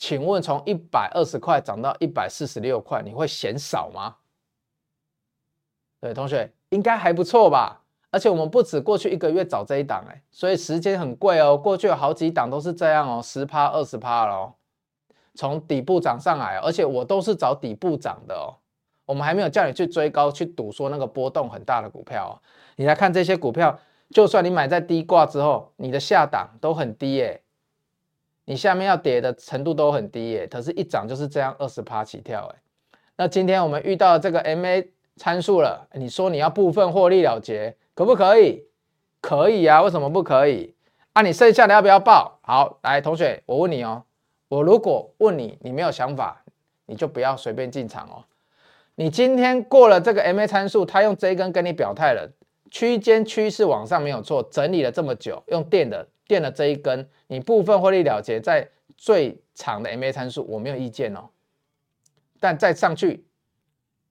[0.00, 4.16] 请问从一百二十块涨到一百四十六块，你会嫌少吗？
[6.00, 7.82] 对，同学应该还不错吧？
[8.10, 14.54] 而且我们不止过去一个月找这一档哎，所以时间很贵哦，过去有好几档都是这样哦，十趴二十趴喽。
[15.34, 18.56] 从底部涨上来，而且我都是找底部涨的哦。
[19.04, 22.32] 我们还没有叫你去追高去赌说那个波动很大的股票哦。
[22.76, 27.42] 你来看这些股票，就算你买在低挂之后，你的下档都很低耶，
[28.50, 30.44] 你下面要跌的程度都很低耶。
[30.44, 32.58] 可是，一涨就是这样二十趴起跳哎。
[33.14, 38.64] 那今天我们遇到这个 MA 参数了，你说你要部分获利了结，可不可以？
[39.20, 40.74] 可以啊，为什么不可以？
[41.12, 42.40] 啊，你剩下的要不要报？
[42.42, 44.02] 好，来，同学，我问你哦。
[44.48, 46.42] 我如果问你，你没有想法，
[46.86, 48.24] 你就不要随便进场哦。
[48.96, 52.28] 你今天过了这个 MA 参数，他用这一根跟你表态了，
[52.68, 61.28] 区间趋势往上没有错，整理了这么久，用电的垫了这一根，你部分获利了结在最长的 MA 参数，我没有意见哦。
[62.38, 63.24] 但再上去，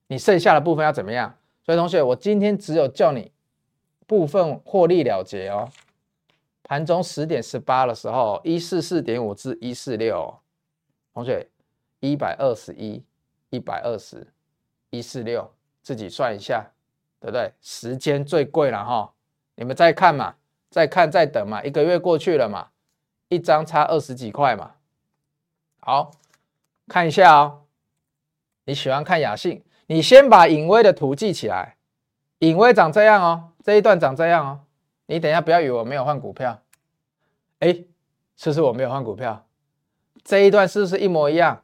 [0.08, 1.34] 你剩下的部分要怎么样？
[1.63, 3.32] 所以同学，我今天只有叫你
[4.05, 5.69] 部分获利了结哦。
[6.63, 10.38] 盘中十点十八的时候，一四四点五至一四六，
[11.13, 11.47] 同学
[12.01, 13.01] 一百二十一、
[13.49, 14.27] 一百二十、
[14.89, 15.49] 一四六，
[15.82, 16.69] 自己算一下，
[17.21, 17.49] 对不对？
[17.62, 19.13] 时间最贵了哈，
[19.55, 20.36] 你们再看嘛，
[20.69, 22.67] 再看再等嘛，一个月过去了嘛，
[23.27, 24.71] 一张差二十几块嘛。
[25.79, 26.12] 好，
[26.88, 27.62] 看一下哦，
[28.65, 31.77] 你喜欢看雅信，你先把隐威的图记起来，
[32.39, 34.60] 隐威长这样哦，这一段长这样哦。
[35.08, 36.62] 你等下，不要以为我没有换股票，
[37.60, 37.73] 哎，
[38.36, 39.45] 是不是我没有换股票？
[40.23, 41.63] 这一段是不是一模一样？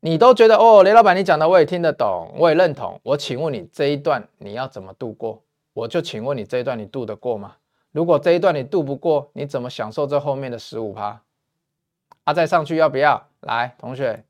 [0.00, 3.00] 你都觉得哦，雷老板你讲的我也听得懂，我也认同。
[3.02, 5.42] 我请问你这一段你要怎么度过？
[5.72, 7.56] 我就请问你这一段你度得过吗？
[7.92, 11.22] 如果这一段你度不过，你怎么享受这后面的十五趴？
[12.24, 13.28] 啊，再上去要不要？
[13.40, 14.24] 来，同学，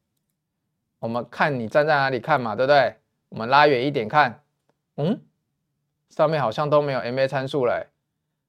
[0.98, 2.96] 我们看你站在哪里看嘛，对不对？
[3.28, 4.42] 我们拉远一点看，
[4.96, 5.20] 嗯，
[6.08, 7.86] 上面好像都没有 MA 参数了。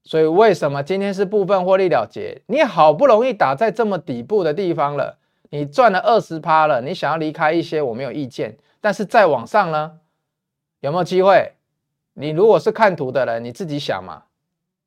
[0.04, 2.42] 所以为什么今天是部分获利了结？
[2.48, 5.20] 你好不容易打在这么底部的地方了，
[5.50, 8.58] 你赚了二十趴了，你想要离开一些，我没有意见。
[8.80, 10.00] 但是再往上呢，
[10.80, 11.54] 有没有机会？
[12.14, 14.24] 你如果是看图的人，你自己想嘛，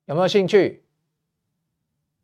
[0.07, 0.85] 有没有兴趣？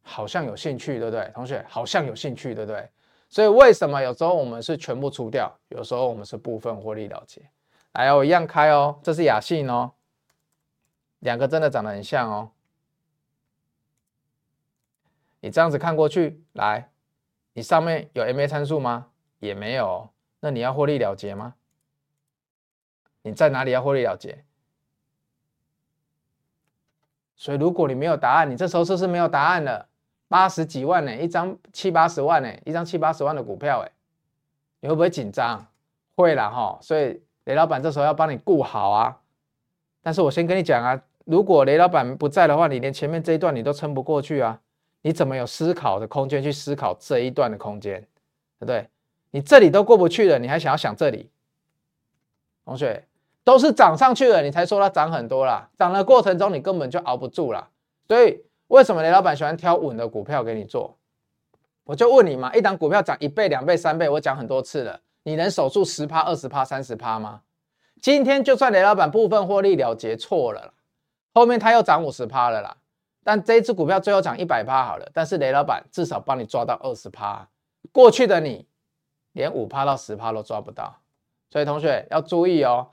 [0.02, 1.30] 好像有兴趣，对不对？
[1.34, 2.88] 同学，好像有兴趣，对不对？
[3.28, 7.40] 所以为什么有时候我们是全部出掉，有时候我们是部分获利了结？
[7.92, 9.92] 来，我一样开哦，这是雅信哦，
[11.20, 12.50] 两个真的长得很像哦。
[15.40, 16.90] 你这样子看过去，来，
[17.52, 19.10] 你上面有 MA 参数吗？
[19.38, 21.54] 也没有，那你要获利了结吗？
[23.22, 24.44] 你在哪里要获利了结？
[27.40, 29.86] 所以如果你没有答案，你这时候是不是没有答案了？
[30.28, 33.90] 八十几万呢，一张七八十万呢，一张七八十万的股票，哎，
[34.80, 35.66] 你会不会紧张？
[36.16, 39.16] 会啦哈，所以雷老板这时候要帮你顾好啊。
[40.02, 44.60] 但是我先跟你讲啊，如果雷老板不在的话，你连前面这一段你都撑不过去啊。
[45.00, 47.98] 你怎么有思考的空间去思考这一段的空间，
[48.58, 48.86] 对不对？
[49.30, 51.30] 你这里都过不去了，你还想要想这里？
[52.66, 53.02] 同学
[53.44, 55.68] 都是涨上去了，你才说它涨很多啦。
[55.76, 57.68] 涨的过程中你根本就熬不住啦。
[58.06, 60.96] 所以为什么雷老板喜欢挑稳的股票给你做？
[61.84, 67.40] 我就问你嘛，一档股票涨一倍、两倍、三倍，我讲很多次了，你能守住十趴、二十趴、三十趴吗？
[68.00, 70.72] 今天就算雷老板部分获利了结错了啦，
[71.34, 72.76] 后面他又涨五十趴了啦。
[73.24, 77.48] 但这一只股票最后涨一百趴好了，但是雷老板至少帮你抓到二十趴，
[77.90, 78.66] 过去的你
[79.32, 80.96] 连五趴到十趴都抓不到，
[81.50, 82.88] 所以同学要注意哦。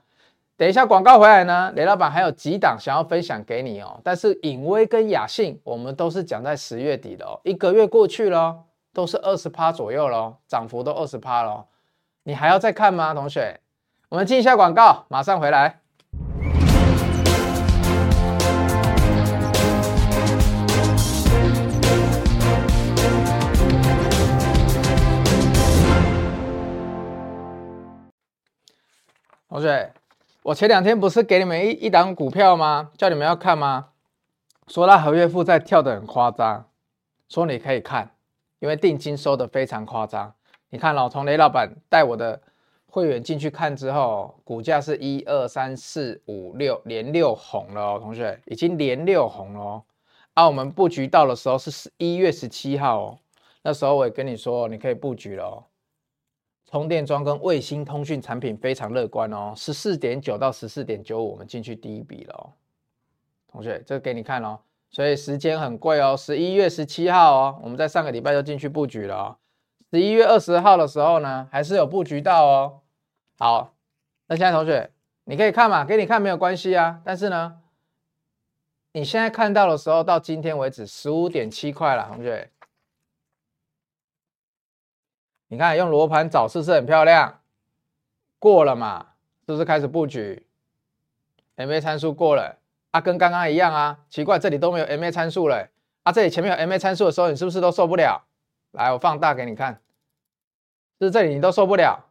[0.58, 4.00] 等一下广告回来呢，雷老板还有几档想要分享给你哦。
[4.02, 11.66] 但是隐威跟雅信我们都是讲在十月底的哦，一个月过去了，都是二十趴左右喽，涨幅都二十趴喽，
[12.24, 13.60] 你还要再看吗，同学？
[14.08, 15.78] 我们进一下广告，马上回来。
[29.48, 29.92] 同学，
[30.44, 32.90] 我前两天不是给你们一一档股票吗？
[32.96, 33.88] 叫你们要看吗？
[34.68, 36.68] 说他合约负债跳得很夸张，
[37.28, 38.10] 说你可以看，
[38.60, 40.32] 因为定金收得非常夸张。
[40.70, 42.40] 你看老从雷老板带我的
[42.86, 49.82] 会员进去看之后，股价是一二三四五六连六红了哦，同学已经连六红了哦。
[50.34, 53.18] 啊，我们布局到的时候是十一月十七号哦，
[53.62, 55.64] 那时候我也跟你说你可以布局了哦。
[56.70, 62.52] 充电桩跟卫星通讯产品非常乐观哦，十四点九到十四点九五，我们进去第一笔了哦。
[63.50, 64.58] 同学，这个给你看哦，
[64.90, 69.36] 所以时间很贵哦，十一月十七号哦，我们在上个礼拜就进去布局了哦。
[69.90, 72.80] 十一月二十号的时候呢，还是有布局到哦。
[73.38, 73.72] 好，
[74.26, 74.90] 那现在同学
[75.24, 77.00] 你可以看嘛，给你看没有关系啊。
[77.02, 77.56] 但是呢，
[78.92, 82.50] 你现在看到的时候，到今天为止十五点七块了，同学。
[85.48, 87.40] 你看用罗盘找是不是很漂亮？
[88.38, 89.08] 过了嘛，
[89.46, 90.46] 是不是开始布局
[91.56, 92.58] ？MA 参数过了
[92.92, 93.98] 啊，跟刚刚一样啊。
[94.08, 95.68] 奇怪，这里都没有 MA 参数了
[96.04, 98.24] 啊，这里前面有 MA 参数的时候，你是不是都受不了？
[98.72, 99.80] 来，我放大给你看，
[101.00, 102.10] 就是这里你都受不了，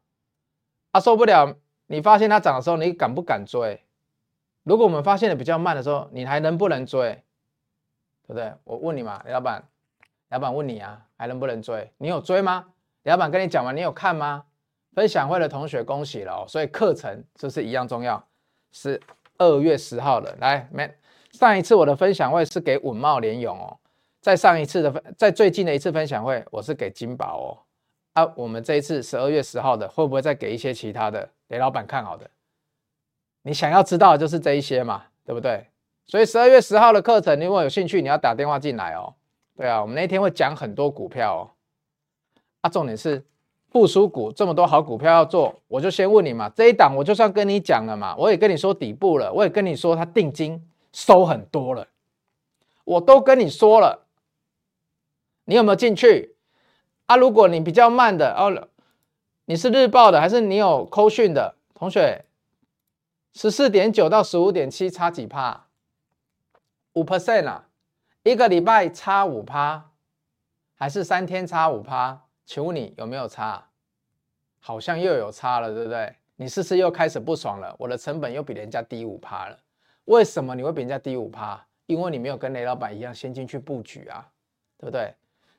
[0.91, 3.84] 啊，受不了，你发现它涨的时候，你敢不敢追？
[4.63, 7.23] 如果我们发现的比较慢的时候，你还能不能追？
[8.23, 8.52] 对不对？
[8.65, 9.63] 我问你嘛，李老板，
[10.30, 11.93] 老板问你啊，还能不能追？
[12.00, 12.65] 你有追吗？
[13.12, 14.43] 老板跟你讲完，你有看吗？
[14.93, 18.22] 分享会的同学恭喜了哦，所以课程就是一样重要，
[18.72, 19.00] 是
[19.38, 20.36] 二月十号的。
[20.39, 20.91] 来，没
[21.32, 23.78] 上一次我的分享会是给稳茂联勇哦。
[24.20, 27.48] 在上一次的分，在最近的一次分享会，我是给金宝哦。
[28.13, 31.30] 啊，我们这一次十二月十号的，会不会再给一些其他的？
[31.50, 32.30] 雷老板看好的，
[33.43, 35.67] 你想要知道的就是这一些嘛，对不对？
[36.08, 39.13] 所以十二月十号的课程，如果有兴趣，你要打电话进来哦。
[39.56, 41.41] 对啊，我们那天会讲很多股票哦。
[42.70, 43.26] 重点是
[43.70, 51.88] 复苏股这么多好股票要做，我就先问你嘛，这一档我就算跟你讲了嘛，我也跟你说底部了，我也跟你说它定金收很多了，
[52.84, 54.06] 我都跟你说了。
[55.46, 56.36] 你有没有进去
[57.06, 57.16] 啊？
[57.16, 58.68] 如果你比较慢的哦，
[59.46, 62.26] 你是日报的还是你有扣讯的同学？
[63.34, 65.68] 十四点九到十五点七差几趴？
[66.94, 67.68] 五 percent 啊，
[68.24, 69.92] 一个礼拜差五趴，
[70.76, 72.24] 还是三天差五趴？
[72.48, 73.62] 请问你有没有差？
[74.62, 76.16] 好像又有差了，对不对？
[76.38, 77.76] 你是不是又开始不爽了？
[77.78, 79.60] 我的成本又比人家低五趴了，
[80.06, 81.62] 为什么你会比人家低五趴？
[81.88, 84.26] 因为你没有跟雷老板一样先进去布局啊，
[84.78, 85.14] 对不对？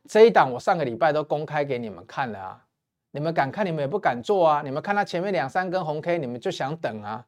[0.08, 2.66] 这一档我上个礼拜都公开给你们看了啊，
[3.10, 4.62] 你们敢看，你们也不敢做啊。
[4.64, 7.26] 你们看它前面两三根红 K，你们就想等啊，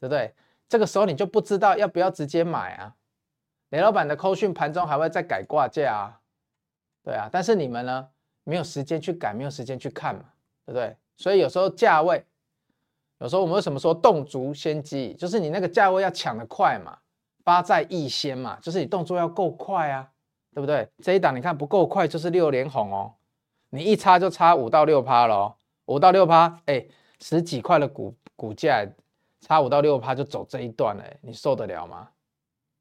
[0.00, 0.32] 对不对？
[0.66, 2.94] 这个时候你就不知道要不要直接买啊。
[3.68, 6.20] 雷老板的扣讯盘中还会再改挂价啊，
[7.02, 7.28] 对啊。
[7.30, 8.08] 但是你们呢，
[8.44, 10.24] 没有时间去改，没有时间去看嘛，
[10.64, 10.96] 对不对？
[11.16, 12.24] 所以有时候价位，
[13.18, 16.96] 有时候我们为什么说动足先机，就是你那个价位要抢得快嘛，
[17.42, 20.10] 发在易先嘛，就是你动作要够快啊。
[20.54, 20.88] 对不对？
[21.02, 23.12] 这一档你看不够快，就是六连红哦。
[23.70, 26.86] 你一差就差五到六趴了哦，五到六趴，哎，
[27.18, 28.86] 十几块的股股价，
[29.40, 32.08] 差五到六趴就走这一段了，你受得了吗？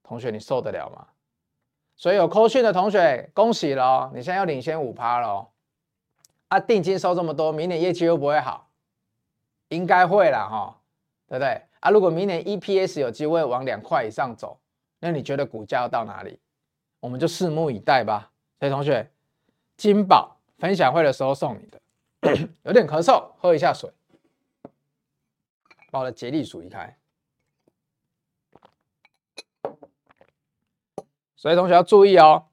[0.03, 1.07] 同学，你受得了吗？
[1.95, 5.47] 所以有扣讯的同学，恭喜了哦，你现在要领先五趴喽。
[6.53, 8.69] 啊，定金收这么多，明年业绩又不会好？
[9.69, 10.79] 应该会啦哈、
[11.27, 11.59] 对不对？
[11.79, 14.59] 啊，如果明年 EPS 有机会往两块以上走，
[14.99, 16.39] 那你觉得股价要到哪里？
[16.99, 18.29] 我们就拭目以待吧。
[18.59, 19.09] 所以同学，
[19.77, 21.81] 金宝分享会的时候送你的，
[22.61, 23.91] 有点咳嗽，喝一下水，
[25.89, 26.95] 把我的竭力鼠移开。
[31.35, 32.45] 所以同学要注意哦，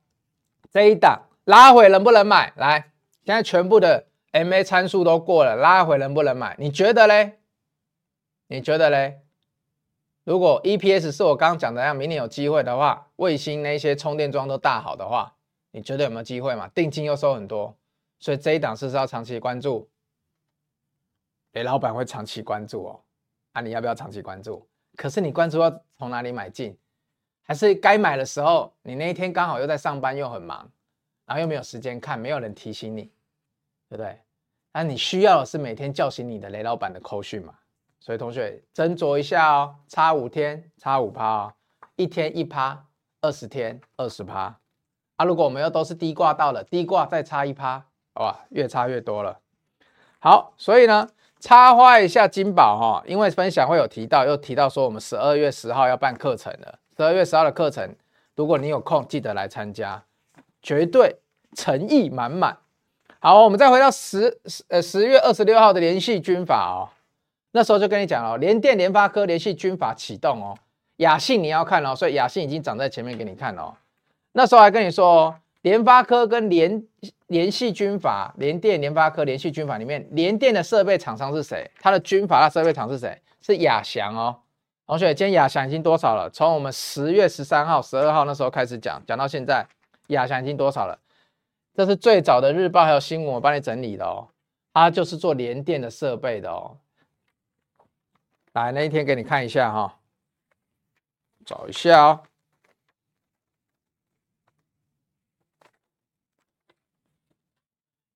[0.70, 2.54] 这一档拉回能不能买？
[2.56, 2.90] 来，
[3.24, 6.56] 现在全部的 MA 参数都过了，拉回能不能买？
[6.59, 7.38] 你觉得嘞？
[8.48, 9.20] 你觉得嘞？
[10.24, 15.35] 如果 EPS 是我刚刚讲的那样，明年有机会的话，卫星那些充电桩都大好的话，
[15.70, 16.68] 你觉得有没有机会嘛？
[16.68, 17.76] 定金又收很多，
[18.18, 19.88] 所以这一档是不是要长期关注？
[21.52, 23.00] 雷老板会长期关注哦。
[23.52, 24.68] 啊，你要不要长期关注？
[24.96, 26.76] 可是你关注要从哪里买进？
[27.42, 30.70] 还是该买的时候，你那一天刚好又在上班又很忙，
[31.30, 33.04] 然后又没有时间看，没有人提醒你，
[33.88, 34.18] 对不对？
[34.72, 37.54] 那你需要的是每天叫醒你的雷老板的扣讯嘛？
[38.00, 41.52] 所以同学斟酌一下哦，差五天差五趴哦，
[41.94, 42.84] 一天一趴，
[43.20, 44.59] 二十天二十趴
[45.14, 45.24] 啊！
[45.24, 49.38] 如果我们又都是低挂到了，低挂再差一趴，哇，越差越多了。
[50.18, 56.80] 好，所以呢，插花一下金宝哈，因为分享会有提到，又提到说我们十二月十号要办课程了。
[56.96, 57.94] 十二月十号的课程，
[58.34, 60.02] 如果你有空，记得来参加，
[60.62, 61.16] 绝对
[61.56, 62.56] 诚意满满。
[63.18, 66.88] 好，我们再回到十十呃十月二十六号的联系军法哦。
[67.52, 70.56] 那时候就跟你讲哦，联电、联发科联系军法启动哦，
[70.96, 73.74] 亚信你要看哦，所以亚信已经涨在前面给你看哦。
[74.32, 76.82] 那时候还跟你说哦，联发科跟联
[77.26, 81.68] 联系军法、联电、联发科联系军法里面，联电的设备厂商是谁？
[81.80, 83.20] 它的军法的设备厂是谁？
[83.42, 84.36] 是亚翔哦。
[84.86, 86.30] 同学，今天亚翔已经多少了？
[86.30, 89.66] 从我们十月十三号、十二号那时候开始讲，讲到现在，
[90.11, 90.98] 亚翔已经多少了？
[91.74, 94.28] 这是最早的日报还有新闻，我帮你整理的哦。
[94.72, 96.78] 它就是做连电的设备的哦。
[98.52, 99.92] 来，那一天给你看一下哈、哦，
[101.44, 102.22] 找一下哦。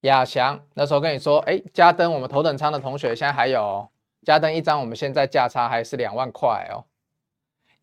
[0.01, 3.90] 亚翔那时候跟你说，哎，嘉登我们头等舱的同学现在还有、哦，
[4.22, 6.84] 嘉登一张我们现在价差还是两万块哦。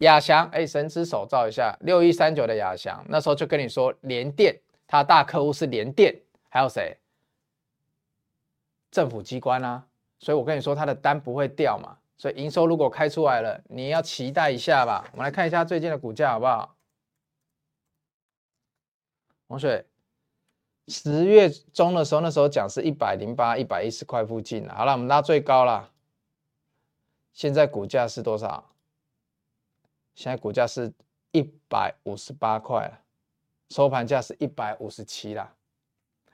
[0.01, 6.15] 亚翔，哎，神之手照一下，六一三九的亚翔，那时候就跟你说联电，他大客户是联电，
[6.49, 6.97] 还有谁？
[8.89, 9.85] 政府机关啊，
[10.19, 15.07] 所以我跟你说他的单不会掉嘛，所以营收如果开出来了，你要期待一下吧。
[15.11, 16.75] 我们来看一下最近的股价好不好？
[19.47, 19.85] 同学，
[20.87, 24.67] 十月中的时候，那时候讲是一百零八、一百一十块附近。
[24.67, 25.91] 好了，我们拉最高了，
[27.33, 28.70] 现在股价是多少？
[30.21, 30.93] 现在股价是
[31.31, 32.99] 一百五十八块了，
[33.71, 35.51] 收盘价是一百五十七啦，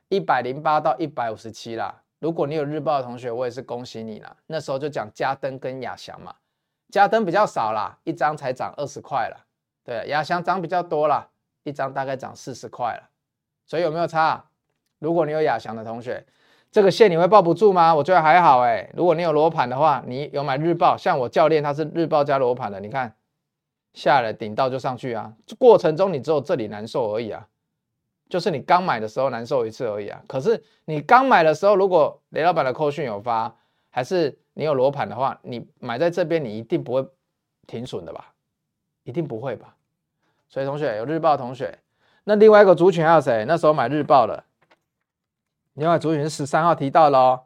[0.10, 2.04] 一百零八到一百五十七啦。
[2.20, 4.36] 如果你有日报的同学，我也是恭喜你啦。
[4.48, 6.36] 那时候就讲嘉登跟亚翔嘛，
[6.90, 9.46] 嘉登比较少啦，一张才涨二十块了。
[9.86, 11.30] 对，亚翔涨比较多啦，
[11.64, 13.10] 一张大概涨四十块了。
[13.66, 14.44] 所以有没有差？
[15.00, 16.26] 如果你有亚翔的同学，
[16.72, 17.96] 这个线你会抱不住吗？
[17.96, 23.16] 我觉得还好哎、如果你有罗盘的话，你有买日报，像我教练他是日报加罗盘的，你看
[23.98, 25.34] 下来顶到就上去啊。
[25.58, 27.48] 过程中你只有这里难受而已啊。
[28.30, 33.56] 就是你刚买的时候难受一次而已啊，可是你刚买的时候，如果雷老板的扣讯有发，
[33.90, 37.08] 还是你有罗盘的话，你买在这边，你一定不会
[37.66, 38.34] 停损的吧？
[39.04, 39.74] 一定不会吧？
[40.50, 41.80] 所以同学有日报同学，
[42.26, 43.46] 那另外一个族群还有谁？
[43.48, 44.44] 那时候买日报的，
[45.76, 47.44] 另外族群十三号提到了哦，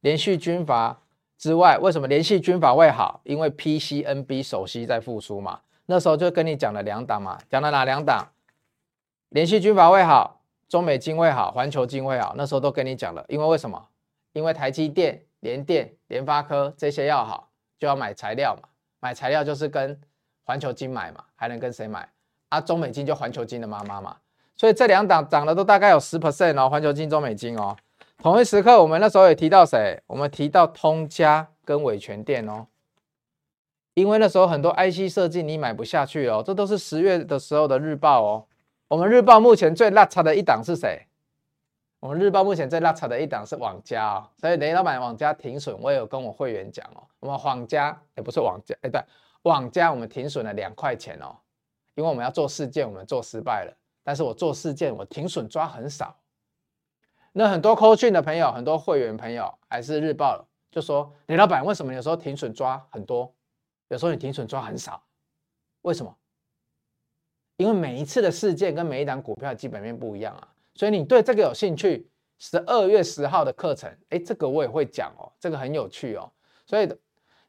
[0.00, 1.00] 联系军阀
[1.38, 3.22] 之外，为什么连续军阀会好？
[3.24, 8.28] 因为 PCNB 首席在复苏嘛，那时候就跟你讲了两档嘛，讲了哪两档？
[9.30, 13.24] 联系军阀会好，中美金会好，环球金会好，那时候都跟你讲了。
[13.26, 13.82] 因为为什么？
[14.34, 18.68] 因为台积电、联电、联发科这些要好，就要买材料嘛。
[19.00, 19.98] 买材料就是跟
[20.44, 22.06] 环球金买嘛，还能跟谁买？
[22.50, 24.14] 啊，中美金就环球金的妈妈嘛。
[24.56, 27.74] 所以这两档涨的都大概有十 percent 哦，环球金、中美金哦。
[28.18, 30.02] 同一时刻，我们那时候也提到谁？
[30.06, 32.66] 我们提到通家跟伟诠电哦。
[33.98, 38.46] 因为那时候很多 IC 设计你买不下去哦，这都是十月的时候的日报哦。
[38.86, 41.06] 我们日报目前最落差的一档是谁？
[41.98, 47.02] 我们日报目前最落差的一档是网家哦，所以雷老板网家停损，我也有跟我会员讲哦。
[47.18, 49.02] 我们网家也不是网家，哎对，
[49.42, 51.34] 网家我们停损了两块钱哦，
[51.96, 53.74] 因为我们要做事件，我们做失败了，
[54.04, 56.14] 但是我做事件我停损抓很少。
[57.32, 63.32] 那很多扣讯的朋友，很多会员朋友还是日报就说雷老板为什么有时候停损抓很多，
[63.88, 65.02] 有时候你停损抓很少？
[65.82, 66.14] 为什么？
[67.56, 72.08] 因为每一次的事件跟每一档股票基本面不一样啊，所以你对这个有兴趣，
[72.38, 76.30] 十二月十号的课程，哎，这个我也会讲哦，这个很有趣哦。
[76.66, 76.88] 所以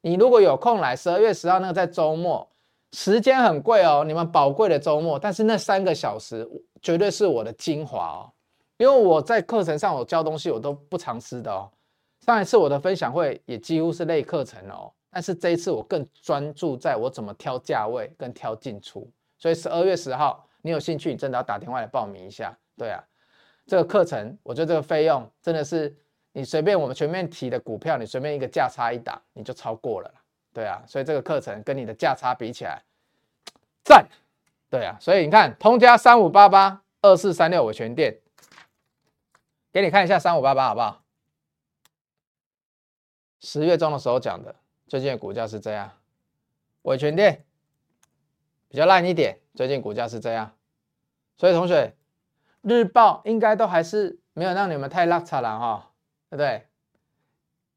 [0.02, 2.50] 你如果有空来，十二月十号那个在周末，
[2.92, 6.50] 时间很贵哦，你们宝贵的周末，但是那三个小时
[6.82, 8.32] 绝对是我的精华哦，
[8.78, 11.70] 因为我在课程上我教东西我都不藏私的哦。
[12.26, 19.10] 上一次我的分享会也几乎是类课程哦，但是这一次我更专注在我怎么挑价位跟挑进出。
[19.38, 22.58] 所以十二月十号，你有兴趣，你真的要打电话来报名一下。
[22.78, 23.04] 对啊，
[23.66, 25.96] 这个课程，我觉得这个费用真的是
[26.32, 30.14] 你随便我们全面提的股票，你随便一个价差一打，你就超过了。
[30.54, 32.82] 对啊，所以这个课程跟你的价差比起来，
[33.84, 34.08] 赞。
[34.70, 38.20] 对啊，所以你看，通家三五八八二四三六我全店，
[39.72, 41.04] 给你看一下三五八八好不好？
[43.40, 44.54] 十月中的时候讲的，
[44.90, 45.90] 最近的股价是这样，
[46.82, 47.46] 伟诠电。
[48.72, 50.52] 比较烂一点，最近股价是这样，
[51.38, 51.96] 所以同学，
[52.62, 55.92] 日报应该都还是没有让你们太落差了哈，
[56.30, 56.68] 对不对？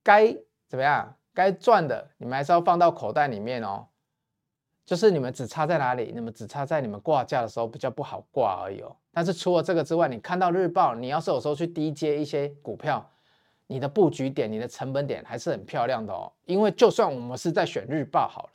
[0.02, 0.36] 该
[0.68, 1.16] 怎么样？
[1.32, 3.86] 该赚的你们还是要放到口袋里面哦。
[4.84, 6.12] 就是你们只差在哪里？
[6.14, 8.94] 你们只差在你们挂价的时候比较不好挂而已哦。
[9.12, 13.10] 但是除了这个之外，你看到日报，你要是有时候去低接一些股票，
[13.72, 16.30] 你的布局点、你的成本点还是很漂亮的哦。
[16.44, 18.48] 因为就算我们是在选日报好了。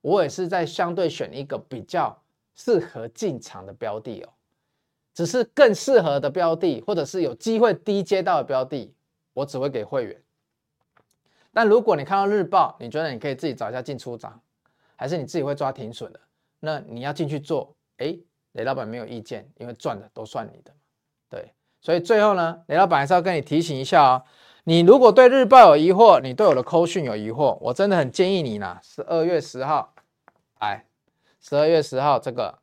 [0.00, 2.14] 我也是在相对选一个比较
[2.54, 4.28] 适合进场的标的哦，
[5.14, 8.94] 只是更适合的标的，或者是有机会低接到的标的，
[9.32, 10.22] 我只会给会员。
[11.54, 14.38] 但如果你看到日报，你觉得你可以自己找一下进出场，
[14.94, 16.20] 还是你自己会抓停损的，
[16.60, 18.14] 那你要进去做，哎，
[18.52, 20.70] 雷老板没有意见，因为赚的都算你的，
[21.30, 21.50] 对。
[21.80, 24.22] 所以最后呢，雷老板还是要跟你提醒一下哦，
[24.64, 29.94] 你如果对日报有疑惑，你对我的扣讯有疑惑，我真的很建议你呢，十二月十号。
[30.60, 30.86] 来，
[31.38, 32.58] 十二月十号这个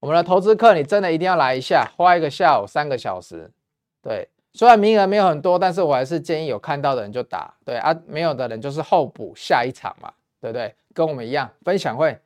[0.00, 3.52] 我们的投资课，你真的一定要来一下，花一个下午三个小时，
[4.00, 10.74] 对，虽然名额没有很多，但是我还是建议有看到的人就打，对啊，没有的人就是候补下一场嘛，对不对？
[10.94, 12.18] 跟我们一样，分享会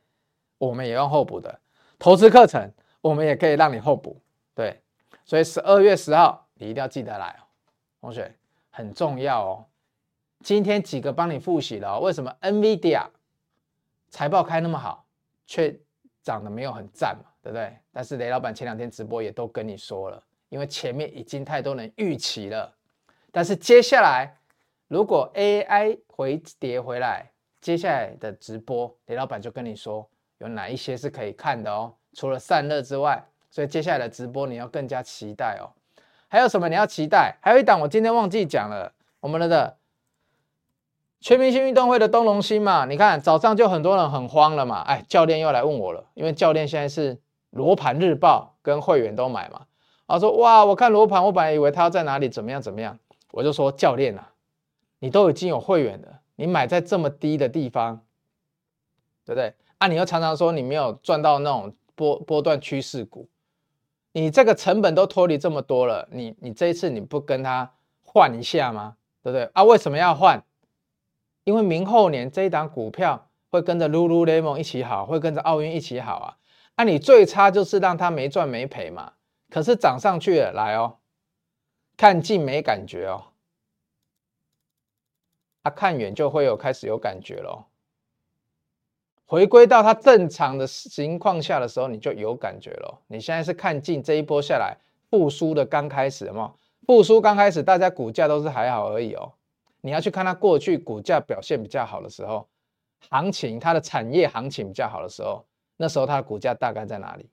[0.58, 1.58] 我们也用候补的，
[1.98, 4.20] 投资课程我们也可以让你候补，
[4.54, 4.80] 对，
[5.24, 7.34] 所以十二月十号你一定要记得来，
[8.00, 8.32] 同学
[8.78, 9.66] 很重要哦。
[10.44, 13.04] 今天几个帮你复习了，为什么 NVIDIA
[14.08, 15.04] 财报开那么好，
[15.48, 15.76] 却
[16.22, 17.76] 涨得没有很赞嘛，对不对？
[17.92, 22.72] 但是雷老板前两天直播也都跟你说了，因为前面已经太多人预期了。
[23.32, 24.32] 但是接下来
[24.86, 27.28] 如果 AI 回跌回来，
[27.60, 30.08] 接下来的直播雷老板就跟你说
[30.38, 31.92] 有哪一些是可以看的哦。
[32.12, 33.20] 除了散热之外，
[33.50, 35.66] 所以接下来的直播你要更加期待哦。
[36.28, 37.38] 还有什么你要期待？
[37.40, 39.76] 还有一档我今天忘记讲了，我们的。
[41.20, 47.18] 全明星运动会的东隆兴嘛，你看早上就很多人很慌了嘛，哎，教练又来问我了，因为教练现在是
[47.50, 49.62] 罗盘日报跟会员都买嘛，
[50.06, 52.96] 他说哇，我看罗盘，我本来以为他要在哪里怎么样怎么样，
[53.32, 54.30] 我就说教练啊，
[55.00, 58.00] 你都已经有会员了，你买在这么低的地方，
[59.26, 59.52] 对不对？
[59.78, 63.28] 啊，你又常常说你没有赚到那种波波段趋势股，
[64.12, 68.96] 你这个成本都脱离这么多了，你你这一次你不跟他换一下吗？
[69.22, 69.44] 对不对？
[69.52, 70.42] 啊，为什么要换？
[71.44, 76.36] 因为明后年这一档股票会跟着 Lululemon 一起好，会跟着奥运一起好啊！
[76.74, 79.14] 啊，你最差就是让它没赚没赔嘛。
[79.50, 80.98] 可是涨上去了，来哦，
[81.96, 83.32] 看近没感觉哦，
[85.62, 87.67] 啊，看远就会有开始有感觉咯。
[89.28, 92.98] 回归到它正常的情况下的时候，你就有感觉咯。
[93.08, 94.74] 你现在是看近这一波下来
[95.10, 96.54] 复苏的刚开始嘛？
[96.86, 99.30] 复苏刚开始，大家股价都是还好而已哦。
[99.82, 102.48] 你要去看它过去股价表现比较好的时候，
[103.10, 105.44] 行情它的产业行情比较好的时候，
[105.76, 107.28] 那时候它的股价大概在哪里？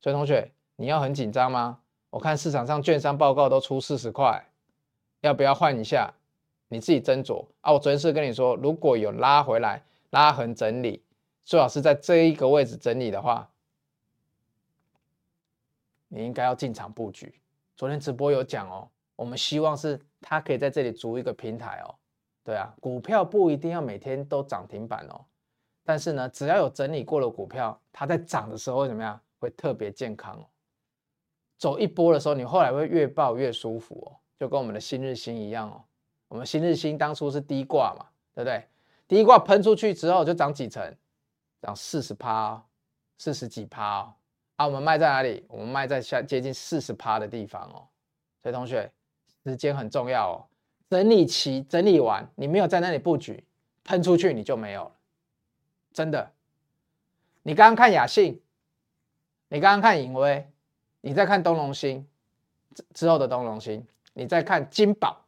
[0.00, 1.78] 所以同学，你要很紧张吗？
[2.10, 4.44] 我看市场上券商报告都出四十块，
[5.20, 6.12] 要不要换一下？
[6.66, 7.72] 你自己斟酌啊！
[7.72, 9.80] 我昨天是跟你说，如果有拉回来、
[10.10, 11.00] 拉横整理，
[11.46, 13.48] 最好是在这一个位置整理的话，
[16.08, 17.40] 你应该要进场布局。
[17.76, 18.88] 昨天直播有讲哦。
[19.14, 21.94] 我们希望是它可以在这里筑一个平台哦，
[22.44, 25.24] 对啊，股票不一定要每天都涨停板哦，
[25.84, 29.18] 但是呢，只要有整理过的股票，它在涨的时候会怎么样？
[29.38, 30.44] 会特别健康哦。
[31.56, 35.82] 走一波的时候，你后来会越抱越舒服哦，就跟我们的新日新一样哦。
[36.28, 38.66] 我们新日新当初是低挂嘛，对不对？
[39.08, 40.94] 低挂喷出去之后就涨几成，
[41.66, 42.64] 涨四十趴，
[43.18, 44.14] 四十几趴哦。
[44.54, 45.44] 啊，我们卖在哪里？
[45.48, 47.88] 我们卖在下接近四十趴的地方哦。
[48.42, 48.90] 所以同学。
[49.44, 50.44] 时间很重要哦，
[50.90, 53.44] 整理期整理完，你没有在那里布局，
[53.84, 54.92] 喷出去你就没有了，
[55.92, 56.32] 真的。
[57.44, 58.42] 你刚刚看雅信，
[59.46, 60.50] 你刚刚看颖威，
[61.00, 62.04] 你再看东隆兴
[62.92, 65.24] 之后的东隆兴，你再看金宝，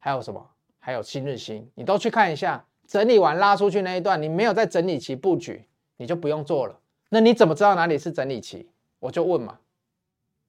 [0.00, 0.50] 还有什么？
[0.80, 2.65] 还有新日兴，你都去看一下。
[2.86, 5.66] 整理完拉出去那一段，你没有在整理期布局，
[5.96, 6.78] 你就不用做了。
[7.08, 8.68] 那你怎么知道哪里是整理期？
[8.98, 9.58] 我就问嘛，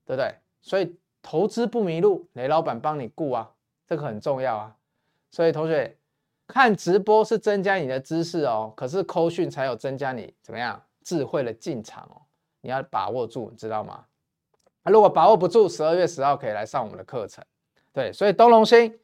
[0.05, 0.35] 对不对？
[0.61, 0.95] 所以。
[1.23, 3.51] 投资不迷路，雷老板帮你顾啊，
[3.85, 4.73] 这个很重要啊。
[5.29, 5.97] 所以同学
[6.47, 12.21] 看直播是增加你的知识哦，可是扣讯才有增加你怎么样智慧的进场哦。
[12.61, 14.05] 你要把握住，知道吗？
[14.83, 17.43] 啊如果把握不住，十二月十号可以来上我们的课程。
[17.91, 18.97] 对，所以东隆兴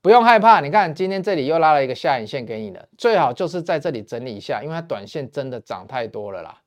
[0.00, 0.60] 不用害怕。
[0.60, 6.62] 你看今天这里又拉了一个下影线给你了，最好就是在这里整理一下，因为它短线真的涨太多了啦。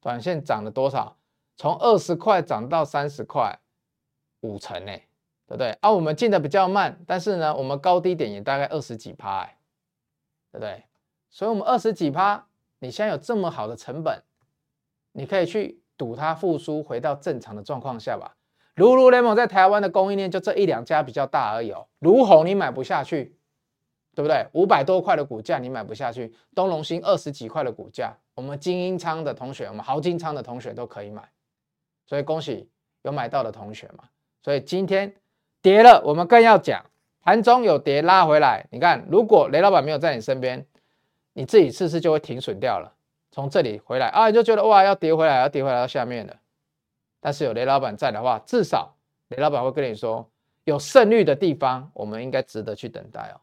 [0.00, 1.16] 短线涨了多少？
[1.56, 3.58] 从二十块涨到三十块。
[4.42, 4.92] 五成呢，
[5.46, 5.68] 对不对？
[5.82, 9.58] 啊，我们进的比较慢，但是呢，我们高低点也大概二十几趴，哎，
[10.50, 10.84] 对不对？
[11.28, 12.46] 所以，我们二十几趴，
[12.78, 14.22] 你现在有这么好的成本，
[15.12, 18.34] 你可以去赌它复苏回到正常的状况下吧。
[18.80, 21.86] Lululemon 在台湾的供应链就这一两家比较大而已哦。
[21.98, 23.36] 如虹你买不下去，
[24.14, 24.46] 对不对？
[24.52, 31.22] 五百多块的股价你买不下去，东隆兴二十几块的股价，我们精英仓的同学，我们豪金仓的同学都可以买，
[32.06, 32.70] 所以恭喜
[33.02, 34.04] 有买到的同学嘛。
[34.42, 35.14] 所以今天
[35.60, 36.82] 跌了，我们更要讲
[37.22, 38.66] 盘中有跌拉回来。
[38.70, 40.64] 你看，如果雷老板没有在你身边，
[41.34, 42.94] 你自己试试就会停损掉了。
[43.30, 46.34] 从这里回来啊，你就觉得哇，要跌回来，要跌回来到下面了。
[47.20, 48.94] 但是有雷老板在的话，至少
[49.28, 50.28] 雷老板会跟你说，
[50.64, 53.40] 有胜率的地方，我们应该值得去等待哦。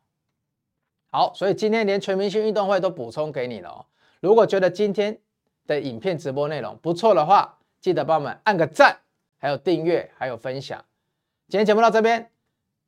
[1.10, 3.86] 好，所以今天连全明星运动会都补充给你了哦。
[4.20, 5.18] 如果觉得今天
[5.66, 8.98] 的影片直播内容不错的话，记得帮我们按个赞。
[9.40, 10.84] 还有订阅，还有分享。
[11.48, 12.32] 今天节目到这边，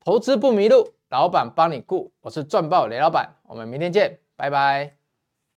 [0.03, 2.11] 投资不迷路，老板帮你顾。
[2.21, 4.98] 我是赚爆雷老板，我们明天见，拜拜。